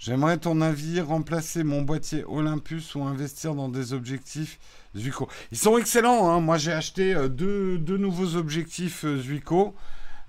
[0.05, 4.59] J'aimerais ton avis, remplacer mon boîtier Olympus ou investir dans des objectifs
[4.95, 5.31] Zuico.
[5.51, 6.29] Ils sont excellents.
[6.29, 6.41] Hein.
[6.41, 9.75] Moi, j'ai acheté euh, deux, nouveaux objectifs euh, Zuico.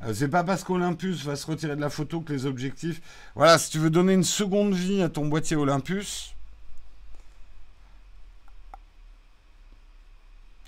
[0.05, 3.01] Euh, c'est pas parce qu'Olympus va se retirer de la photo que les objectifs.
[3.35, 6.33] Voilà, si tu veux donner une seconde vie à ton boîtier Olympus.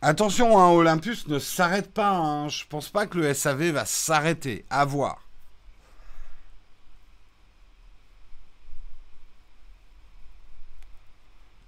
[0.01, 2.11] Attention, hein, Olympus ne s'arrête pas.
[2.11, 2.49] Hein.
[2.49, 4.65] Je pense pas que le SAV va s'arrêter.
[4.69, 5.26] À voir.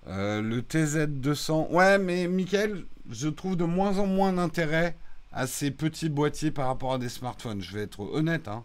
[0.10, 1.70] Euh, le TZ200.
[1.72, 4.96] Ouais, mais Michael, je trouve de moins en moins d'intérêt
[5.32, 7.62] à ces petits boîtiers par rapport à des smartphones.
[7.62, 8.48] Je vais être honnête.
[8.48, 8.64] Hein.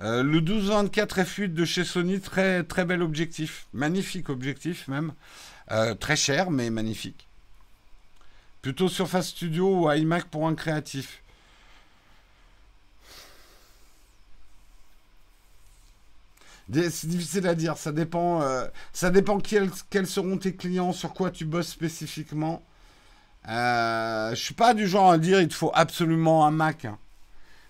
[0.00, 3.66] Euh, le 1224 F8 de chez Sony, très, très bel objectif.
[3.72, 5.12] Magnifique objectif même.
[5.72, 7.26] Euh, très cher, mais magnifique.
[8.62, 11.22] Plutôt Surface Studio ou iMac pour un créatif.
[16.72, 17.76] C'est difficile à dire.
[17.78, 19.70] Ça dépend, euh, ça dépend quels,
[20.06, 22.62] seront tes clients, sur quoi tu bosses spécifiquement.
[23.48, 26.84] Euh, je suis pas du genre à dire il te faut absolument un Mac.
[26.84, 26.98] Hein.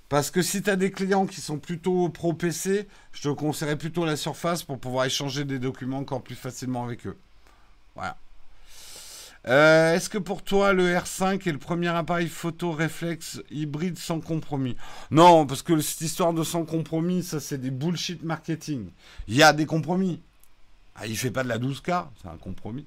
[0.08, 3.76] Parce que si tu as des clients qui sont plutôt pro PC, je te conseillerais
[3.76, 7.18] plutôt la Surface pour pouvoir échanger des documents encore plus facilement avec eux.
[7.94, 8.16] Voilà.
[9.46, 14.20] Euh, est-ce que pour toi, le R5 est le premier appareil photo réflexe hybride sans
[14.20, 14.76] compromis
[15.10, 18.90] Non, parce que cette histoire de sans compromis, ça c'est des bullshit marketing.
[19.28, 20.20] Il y a des compromis.
[20.96, 22.86] Ah, il fait pas de la 12K, c'est un compromis.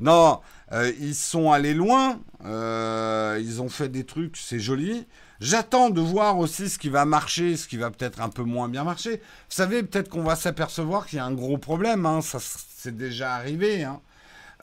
[0.00, 0.40] Non,
[0.72, 2.20] euh, ils sont allés loin.
[2.44, 5.06] Euh, ils ont fait des trucs, c'est joli.
[5.40, 8.68] J'attends de voir aussi ce qui va marcher, ce qui va peut-être un peu moins
[8.68, 9.16] bien marcher.
[9.16, 12.06] Vous savez, peut-être qu'on va s'apercevoir qu'il y a un gros problème.
[12.06, 12.20] Hein.
[12.20, 13.82] Ça, c'est déjà arrivé.
[13.82, 14.00] Hein.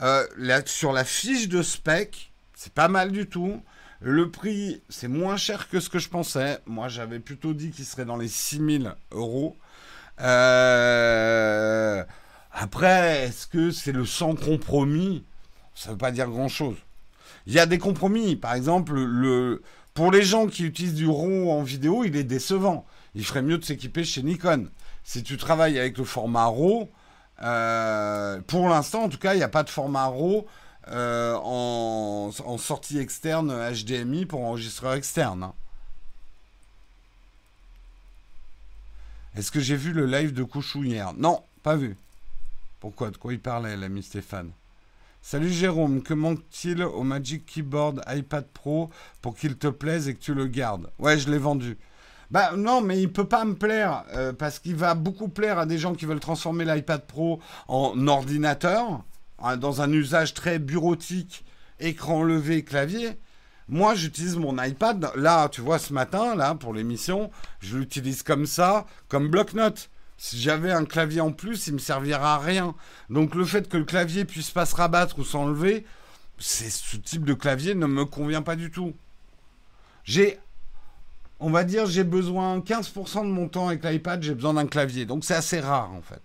[0.02, 0.26] Euh,
[0.66, 3.62] sur la fiche de spec, c'est pas mal du tout.
[4.00, 6.58] Le prix, c'est moins cher que ce que je pensais.
[6.66, 9.56] Moi, j'avais plutôt dit qu'il serait dans les 6000 euros.
[10.20, 12.02] Euh,
[12.52, 15.24] après, est-ce que c'est le sans compromis?
[15.74, 16.76] Ça ne veut pas dire grand-chose.
[17.46, 18.36] Il y a des compromis.
[18.36, 19.62] Par exemple, le...
[19.92, 22.86] pour les gens qui utilisent du RAW en vidéo, il est décevant.
[23.14, 24.68] Il ferait mieux de s'équiper chez Nikon.
[25.04, 26.90] Si tu travailles avec le format RAW,
[27.40, 30.46] pour l'instant, en tout cas, il n'y a pas de format RAW
[30.88, 35.44] euh, en, sortie externe HDMI pour enregistreur externe.
[35.44, 35.54] Hein.
[39.36, 41.12] Est-ce que j'ai vu le live de Couchou hier?
[41.12, 41.96] Non, pas vu.
[42.80, 43.10] Pourquoi?
[43.10, 44.50] De quoi il parlait, l'ami Stéphane?
[45.22, 50.20] Salut Jérôme, que manque-t-il au Magic Keyboard iPad Pro pour qu'il te plaise et que
[50.20, 50.90] tu le gardes?
[50.98, 51.76] Ouais, je l'ai vendu.
[52.30, 55.66] Bah non, mais il peut pas me plaire euh, parce qu'il va beaucoup plaire à
[55.66, 59.02] des gens qui veulent transformer l'iPad Pro en ordinateur
[59.40, 61.44] hein, dans un usage très bureautique,
[61.80, 63.18] écran levé, clavier.
[63.68, 65.10] Moi, j'utilise mon iPad.
[65.16, 69.90] Là, tu vois, ce matin, là, pour l'émission, je l'utilise comme ça, comme bloc-notes.
[70.16, 72.74] Si j'avais un clavier en plus, il me servira à rien.
[73.08, 75.86] Donc le fait que le clavier puisse pas se rabattre ou s'enlever,
[76.38, 78.92] c'est ce type de clavier ne me convient pas du tout.
[80.04, 80.38] J'ai
[81.40, 85.06] on va dire j'ai besoin 15% de mon temps avec l'iPad, j'ai besoin d'un clavier.
[85.06, 86.20] Donc c'est assez rare en fait.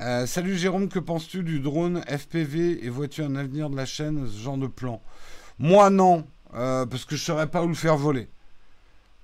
[0.00, 4.26] Euh, salut Jérôme, que penses-tu du drone FPV et vois-tu un avenir de la chaîne,
[4.28, 5.00] ce genre de plan?
[5.58, 8.28] Moi, non, euh, parce que je ne saurais pas où le faire voler.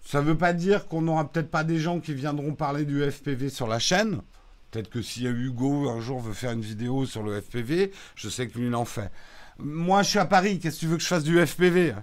[0.03, 3.03] Ça ne veut pas dire qu'on n'aura peut-être pas des gens qui viendront parler du
[3.03, 4.23] FPV sur la chaîne.
[4.71, 8.49] Peut-être que si Hugo un jour veut faire une vidéo sur le FPV, je sais
[8.49, 9.11] que lui en fait.
[9.59, 11.95] Moi, je suis à Paris, qu'est-ce que tu veux que je fasse du FPV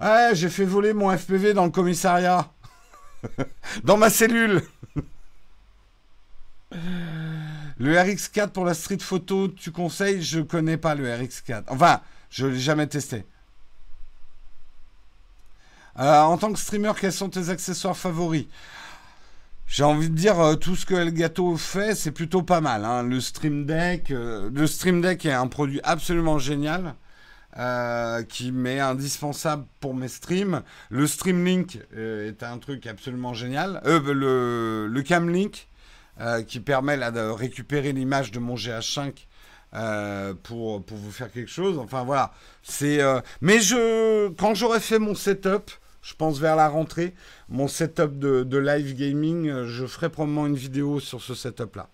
[0.00, 2.50] Ouais, j'ai fait voler mon FPV dans le commissariat.
[3.84, 4.62] dans ma cellule.
[6.72, 10.22] le RX4 pour la street photo, tu conseilles?
[10.22, 11.64] Je connais pas le RX4.
[11.68, 12.00] Enfin,
[12.30, 13.24] je ne l'ai jamais testé.
[15.98, 18.46] Euh, en tant que streamer, quels sont tes accessoires favoris?
[19.72, 22.84] J'ai envie de dire, euh, tout ce que Elgato fait, c'est plutôt pas mal.
[22.84, 23.02] Hein.
[23.02, 26.94] Le Stream Deck, euh, le Stream Deck est un produit absolument génial.
[28.28, 30.62] qui m'est indispensable pour mes streams.
[30.90, 33.80] Le Stream Link est un truc absolument génial.
[33.84, 35.68] le, le Cam Link,
[36.48, 39.26] qui permet là, de récupérer l'image de mon GH5
[39.74, 41.78] euh, pour, pour vous faire quelque chose.
[41.78, 42.32] Enfin voilà.
[42.62, 43.00] C'est.
[43.00, 45.70] Euh, mais je, quand j'aurai fait mon setup,
[46.02, 47.14] je pense vers la rentrée,
[47.48, 51.88] mon setup de, live gaming, euh, je ferai probablement une vidéo sur ce setup là.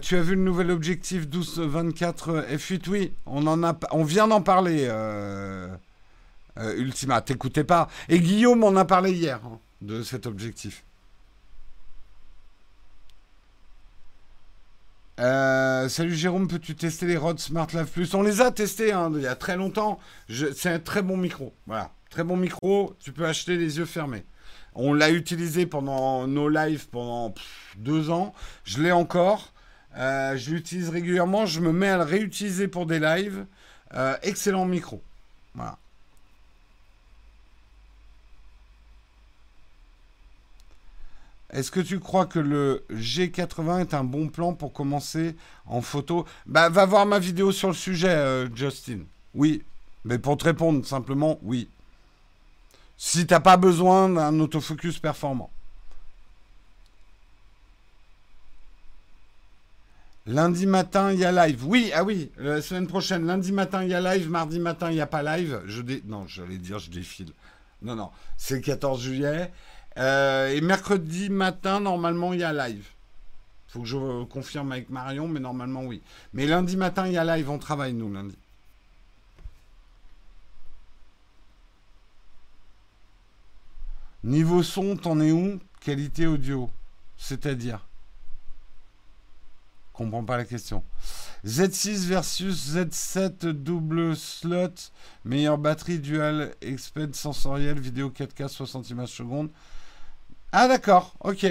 [0.00, 4.40] tu as vu le nouvel objectif 12-24 F8 Oui, on, en a, on vient d'en
[4.40, 4.88] parler,
[6.76, 7.20] Ultima.
[7.22, 7.88] T'écoutais pas.
[8.08, 9.40] Et Guillaume en a parlé hier.
[9.44, 10.84] Hein de cet objectif.
[15.18, 18.14] Euh, salut Jérôme, peux-tu tester les Rode Smart Live Plus?
[18.14, 19.98] On les a testés hein, il y a très longtemps.
[20.28, 21.52] C'est un très bon micro.
[21.66, 22.94] Voilà, très bon micro.
[23.00, 24.24] Tu peux acheter les yeux fermés.
[24.76, 27.34] On l'a utilisé pendant nos lives pendant
[27.76, 28.32] deux ans.
[28.62, 29.52] Je l'ai encore.
[29.96, 31.46] Euh, je l'utilise régulièrement.
[31.46, 33.44] Je me mets à le réutiliser pour des lives.
[33.94, 35.02] Euh, excellent micro.
[35.54, 35.78] Voilà.
[41.50, 45.34] Est-ce que tu crois que le G80 est un bon plan pour commencer
[45.64, 46.26] en photo?
[46.46, 49.00] Bah, va voir ma vidéo sur le sujet, euh, Justin.
[49.34, 49.62] Oui.
[50.04, 51.68] Mais pour te répondre, simplement, oui.
[52.96, 55.50] Si t'as pas besoin d'un autofocus performant.
[60.26, 61.64] Lundi matin, il y a live.
[61.66, 64.28] Oui, ah oui, la semaine prochaine, lundi matin, il y a live.
[64.28, 65.62] Mardi matin, il n'y a pas live.
[65.64, 66.02] Je dé...
[66.04, 67.32] Non, j'allais dire, je défile.
[67.80, 69.50] Non, non, c'est le 14 juillet.
[69.98, 72.86] Euh, et mercredi matin, normalement, il y a live.
[73.68, 76.02] Faut que je confirme avec Marion, mais normalement, oui.
[76.32, 77.50] Mais lundi matin, il y a live.
[77.50, 78.36] On travaille, nous, lundi.
[84.24, 85.58] Niveau son, t'en es où?
[85.80, 86.70] Qualité audio.
[87.16, 87.86] C'est-à-dire?
[89.92, 90.84] Comprends pas la question.
[91.44, 94.92] Z6 versus Z7 double slot.
[95.24, 99.50] Meilleure batterie dual exped sensoriel vidéo 4K 60 images secondes.
[100.52, 101.46] Ah d'accord, ok.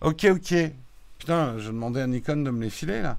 [0.00, 0.54] Ok, ok.
[1.18, 3.18] Putain, je demandais à Nikon de me les filer là.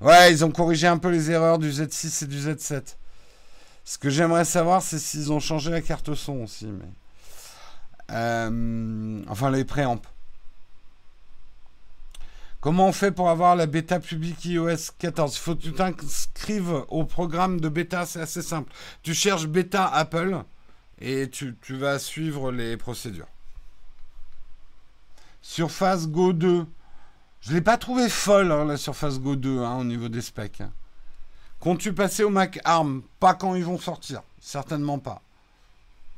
[0.00, 2.96] Ouais, ils ont corrigé un peu les erreurs du Z6 et du Z7.
[3.84, 6.66] Ce que j'aimerais savoir, c'est s'ils ont changé la carte son aussi.
[6.66, 6.88] Mais...
[8.12, 10.00] Euh, enfin, les préamps.
[12.60, 16.84] Comment on fait pour avoir la bêta publique iOS 14 Il faut que tu t'inscrives
[16.88, 18.72] au programme de bêta, c'est assez simple.
[19.02, 20.42] Tu cherches bêta Apple
[21.00, 23.28] et tu, vas suivre les procédures.
[25.42, 26.66] Surface Go 2.
[27.40, 30.20] Je ne l'ai pas trouvé folle, hein, la Surface Go 2, hein, au niveau des
[30.20, 30.60] specs.
[30.60, 30.72] Hein.
[31.58, 33.02] Comptes-tu passer au Mac ARM?
[33.18, 34.22] Pas quand ils vont sortir.
[34.40, 35.22] Certainement pas.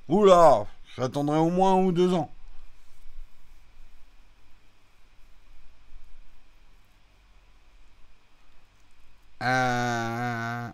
[0.08, 0.66] Oula
[0.96, 2.30] J'attendrai au moins un ou deux ans.
[9.42, 10.68] Euh...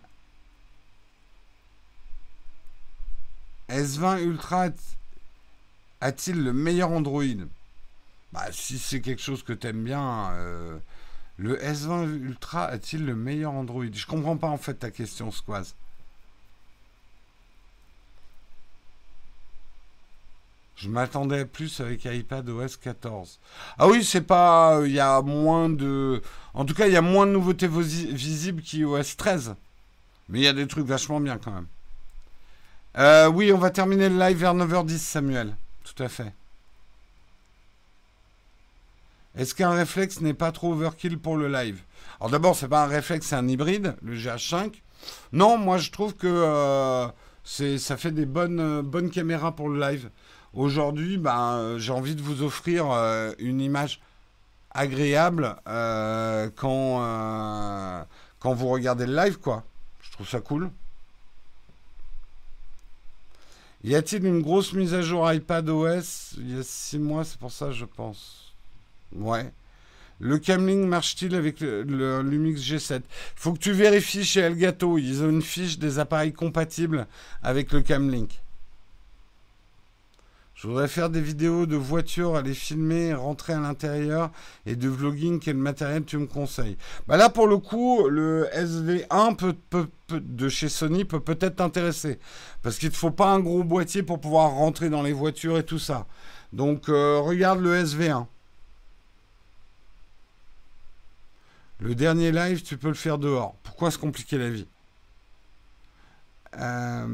[3.79, 4.69] S20 Ultra
[6.01, 7.23] a-t-il le meilleur Android
[8.33, 10.77] Bah, si c'est quelque chose que t'aimes bien, euh,
[11.37, 15.75] le S20 Ultra a-t-il le meilleur Android Je comprends pas en fait ta question, Squaz.
[20.75, 23.39] Je m'attendais plus avec iPad OS 14.
[23.77, 24.81] Ah oui, c'est pas.
[24.85, 26.21] Il y a moins de.
[26.53, 29.55] En tout cas, il y a moins de nouveautés visibles qu'iOS 13.
[30.29, 31.67] Mais il y a des trucs vachement bien quand même.
[32.97, 35.55] Euh, oui, on va terminer le live vers 9h10, Samuel.
[35.83, 36.33] Tout à fait.
[39.35, 41.81] Est-ce qu'un réflexe n'est pas trop overkill pour le live?
[42.19, 44.81] Alors d'abord, c'est pas un réflexe, c'est un hybride, le GH5.
[45.31, 47.07] Non, moi je trouve que euh,
[47.43, 50.09] ça fait des bonnes, euh, bonnes caméras pour le live.
[50.53, 54.01] Aujourd'hui, ben, j'ai envie de vous offrir euh, une image
[54.71, 58.03] agréable euh, quand, euh,
[58.39, 59.63] quand vous regardez le live, quoi.
[60.01, 60.71] Je trouve ça cool.
[63.83, 67.39] Y a-t-il une grosse mise à jour iPad OS Il y a six mois, c'est
[67.39, 68.53] pour ça, je pense.
[69.15, 69.51] Ouais.
[70.19, 73.01] Le Camlink marche-t-il avec le, Lumix G7
[73.35, 74.97] Faut que tu vérifies chez Elgato.
[74.97, 77.07] Ils ont une fiche des appareils compatibles
[77.41, 78.41] avec le Camlink.
[80.61, 84.29] Je voudrais faire des vidéos de voitures, aller filmer, rentrer à l'intérieur
[84.65, 85.39] et de vlogging.
[85.39, 86.75] Quel matériel tu me conseilles
[87.07, 89.55] bah Là, pour le coup, le SV1
[90.11, 92.19] de chez Sony peut peut-être t'intéresser.
[92.61, 95.57] Parce qu'il ne te faut pas un gros boîtier pour pouvoir rentrer dans les voitures
[95.57, 96.07] et tout ça.
[96.51, 98.25] Donc, euh, regarde le SV1.
[101.79, 103.55] Le dernier live, tu peux le faire dehors.
[103.63, 104.67] Pourquoi se compliquer la vie?
[106.59, 107.07] Euh...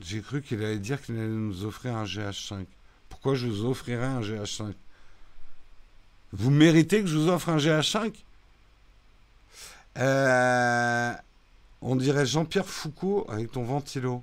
[0.00, 2.66] J'ai cru qu'il allait dire qu'il allait nous offrir un GH5.
[3.08, 4.72] Pourquoi je vous offrirais un GH5
[6.32, 8.12] Vous méritez que je vous offre un GH5
[9.98, 11.12] euh,
[11.80, 14.22] On dirait Jean-Pierre Foucault avec ton ventilo.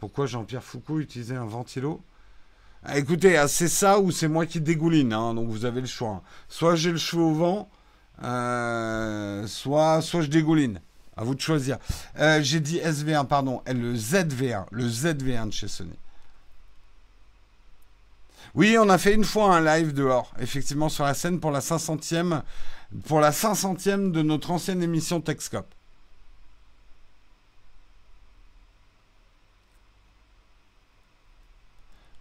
[0.00, 2.02] Pourquoi Jean-Pierre Foucault utilisait un ventilo?
[2.82, 5.86] Ah, Écoutez, ah, c'est ça ou c'est moi qui dégouline, hein, donc vous avez le
[5.86, 6.22] choix.
[6.48, 7.68] Soit j'ai le cheveu au vent,
[8.22, 10.80] euh, soit, soit je dégouline.
[11.16, 11.78] À vous de choisir.
[12.18, 13.62] Euh, j'ai dit SV1, pardon.
[13.66, 14.66] Le ZV1.
[14.70, 15.96] Le ZV1 de chez Sony.
[18.54, 21.60] Oui, on a fait une fois un live dehors, effectivement, sur la scène pour la
[21.60, 22.42] 500e,
[23.06, 25.74] pour la 500e de notre ancienne émission Techscope.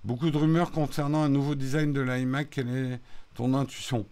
[0.04, 2.50] Beaucoup de rumeurs concernant un nouveau design de l'iMac.
[2.52, 3.00] Quelle est
[3.34, 4.06] ton intuition?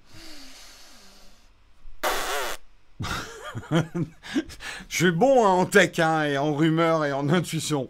[3.72, 7.90] Je suis bon hein, en tech hein, et en rumeur et en intuition.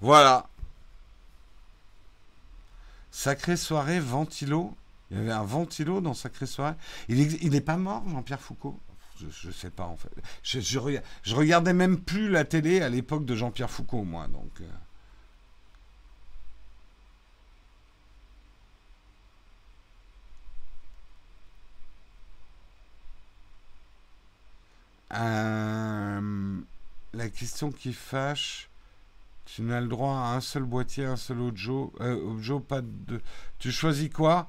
[0.00, 0.48] Voilà.
[3.10, 4.76] Sacrée soirée, ventilo.
[5.10, 6.76] Il y avait un ventilo dans Sacrée soirée.
[7.08, 8.78] Il n'est pas mort, Jean-Pierre Foucault?
[9.18, 10.10] Je, ne sais pas en fait.
[10.44, 14.28] Je, regardais même plus la télé à l'époque de Jean-Pierre Foucault, moi.
[14.28, 14.60] Donc.
[14.60, 14.64] Euh.
[25.14, 26.60] Euh,
[27.14, 28.68] la question qui fâche,
[29.44, 32.34] tu n'as le droit à un seul boîtier, un seul audio, euh.
[33.58, 34.48] Tu choisis quoi?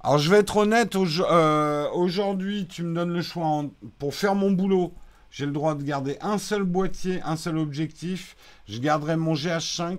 [0.00, 3.64] Alors je vais être honnête, euh, aujourd'hui tu me donnes le choix
[3.98, 4.94] pour faire mon boulot.
[5.30, 8.36] J'ai le droit de garder un seul boîtier, un seul objectif.
[8.68, 9.98] Je garderai mon GH5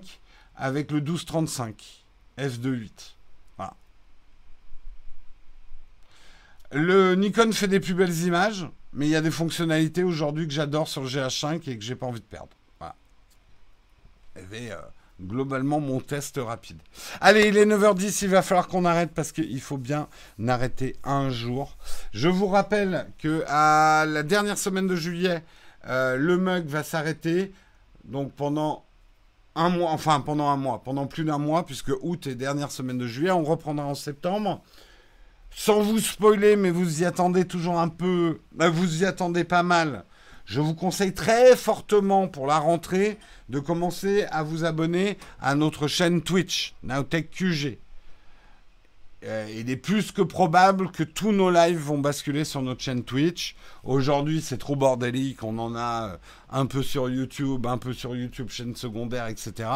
[0.56, 2.04] avec le 1235
[2.38, 2.90] f2.8.
[3.56, 3.74] Voilà.
[6.72, 8.66] Le Nikon fait des plus belles images.
[8.92, 11.94] Mais il y a des fonctionnalités aujourd'hui que j'adore sur le GH5 et que j'ai
[11.94, 12.48] pas envie de perdre.
[12.78, 12.94] Voilà.
[14.52, 14.76] Et euh,
[15.20, 16.78] globalement mon test rapide.
[17.20, 20.08] Allez, il est 9h10, il va falloir qu'on arrête parce qu'il faut bien
[20.46, 21.76] arrêter un jour.
[22.12, 25.42] Je vous rappelle que à la dernière semaine de juillet,
[25.86, 27.52] euh, le mug va s'arrêter.
[28.04, 28.84] Donc pendant
[29.54, 32.98] un mois, enfin pendant un mois, pendant plus d'un mois, puisque août et dernière semaine
[32.98, 34.62] de juillet, on reprendra en septembre
[35.50, 39.62] sans vous spoiler, mais vous y attendez toujours un peu, bah, vous y attendez pas
[39.62, 40.04] mal.
[40.46, 43.18] Je vous conseille très fortement pour la rentrée
[43.48, 47.78] de commencer à vous abonner à notre chaîne Twitch, Nowtech QG.
[49.22, 53.04] Euh, il est plus que probable que tous nos lives vont basculer sur notre chaîne
[53.04, 53.54] Twitch.
[53.84, 55.44] Aujourd'hui, c'est trop bordélique.
[55.44, 56.16] On en a euh,
[56.48, 59.68] un peu sur YouTube, un peu sur YouTube, chaîne secondaire, etc.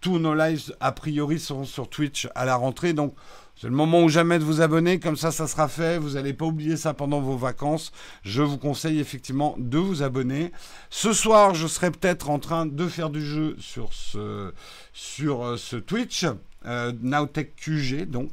[0.00, 2.92] Tous nos lives, a priori, seront sur Twitch à la rentrée.
[2.92, 3.14] Donc,
[3.60, 6.32] c'est le moment ou jamais de vous abonner, comme ça ça sera fait, vous n'allez
[6.32, 7.92] pas oublier ça pendant vos vacances.
[8.22, 10.50] Je vous conseille effectivement de vous abonner.
[10.88, 14.54] Ce soir, je serai peut-être en train de faire du jeu sur ce,
[14.94, 16.24] sur euh, ce Twitch,
[16.64, 18.30] euh, Nowtech QG donc.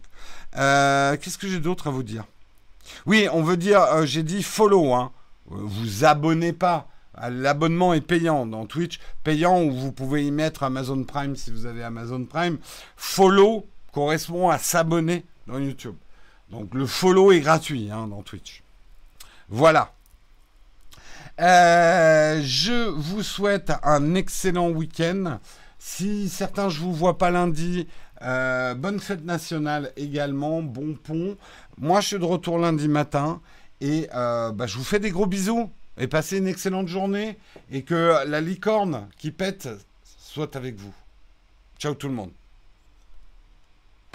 [0.56, 2.24] Euh, qu'est-ce que j'ai d'autre à vous dire?
[3.06, 5.12] Oui, on veut dire, j'ai dit follow, hein.
[5.48, 6.88] Vous abonnez pas.
[7.30, 11.66] L'abonnement est payant dans Twitch, payant où vous pouvez y mettre Amazon Prime si vous
[11.66, 12.60] avez Amazon Prime.
[12.96, 13.66] Follow
[13.98, 15.96] correspond à s'abonner dans YouTube.
[16.52, 18.62] Donc le follow est gratuit hein, dans Twitch.
[19.50, 19.92] Voilà.
[21.42, 25.40] Euh, je vous souhaite un excellent week-end.
[25.80, 27.88] Si certains je vous vois pas lundi,
[28.22, 31.36] euh, bonne fête nationale également, bon pont.
[31.80, 33.42] Moi je suis de retour lundi matin
[33.82, 37.40] et euh, bah, je vous fais des gros bisous et passez une excellente journée
[37.72, 39.68] et que la licorne qui pète
[40.20, 40.94] soit avec vous.
[41.80, 42.32] Ciao tout le monde.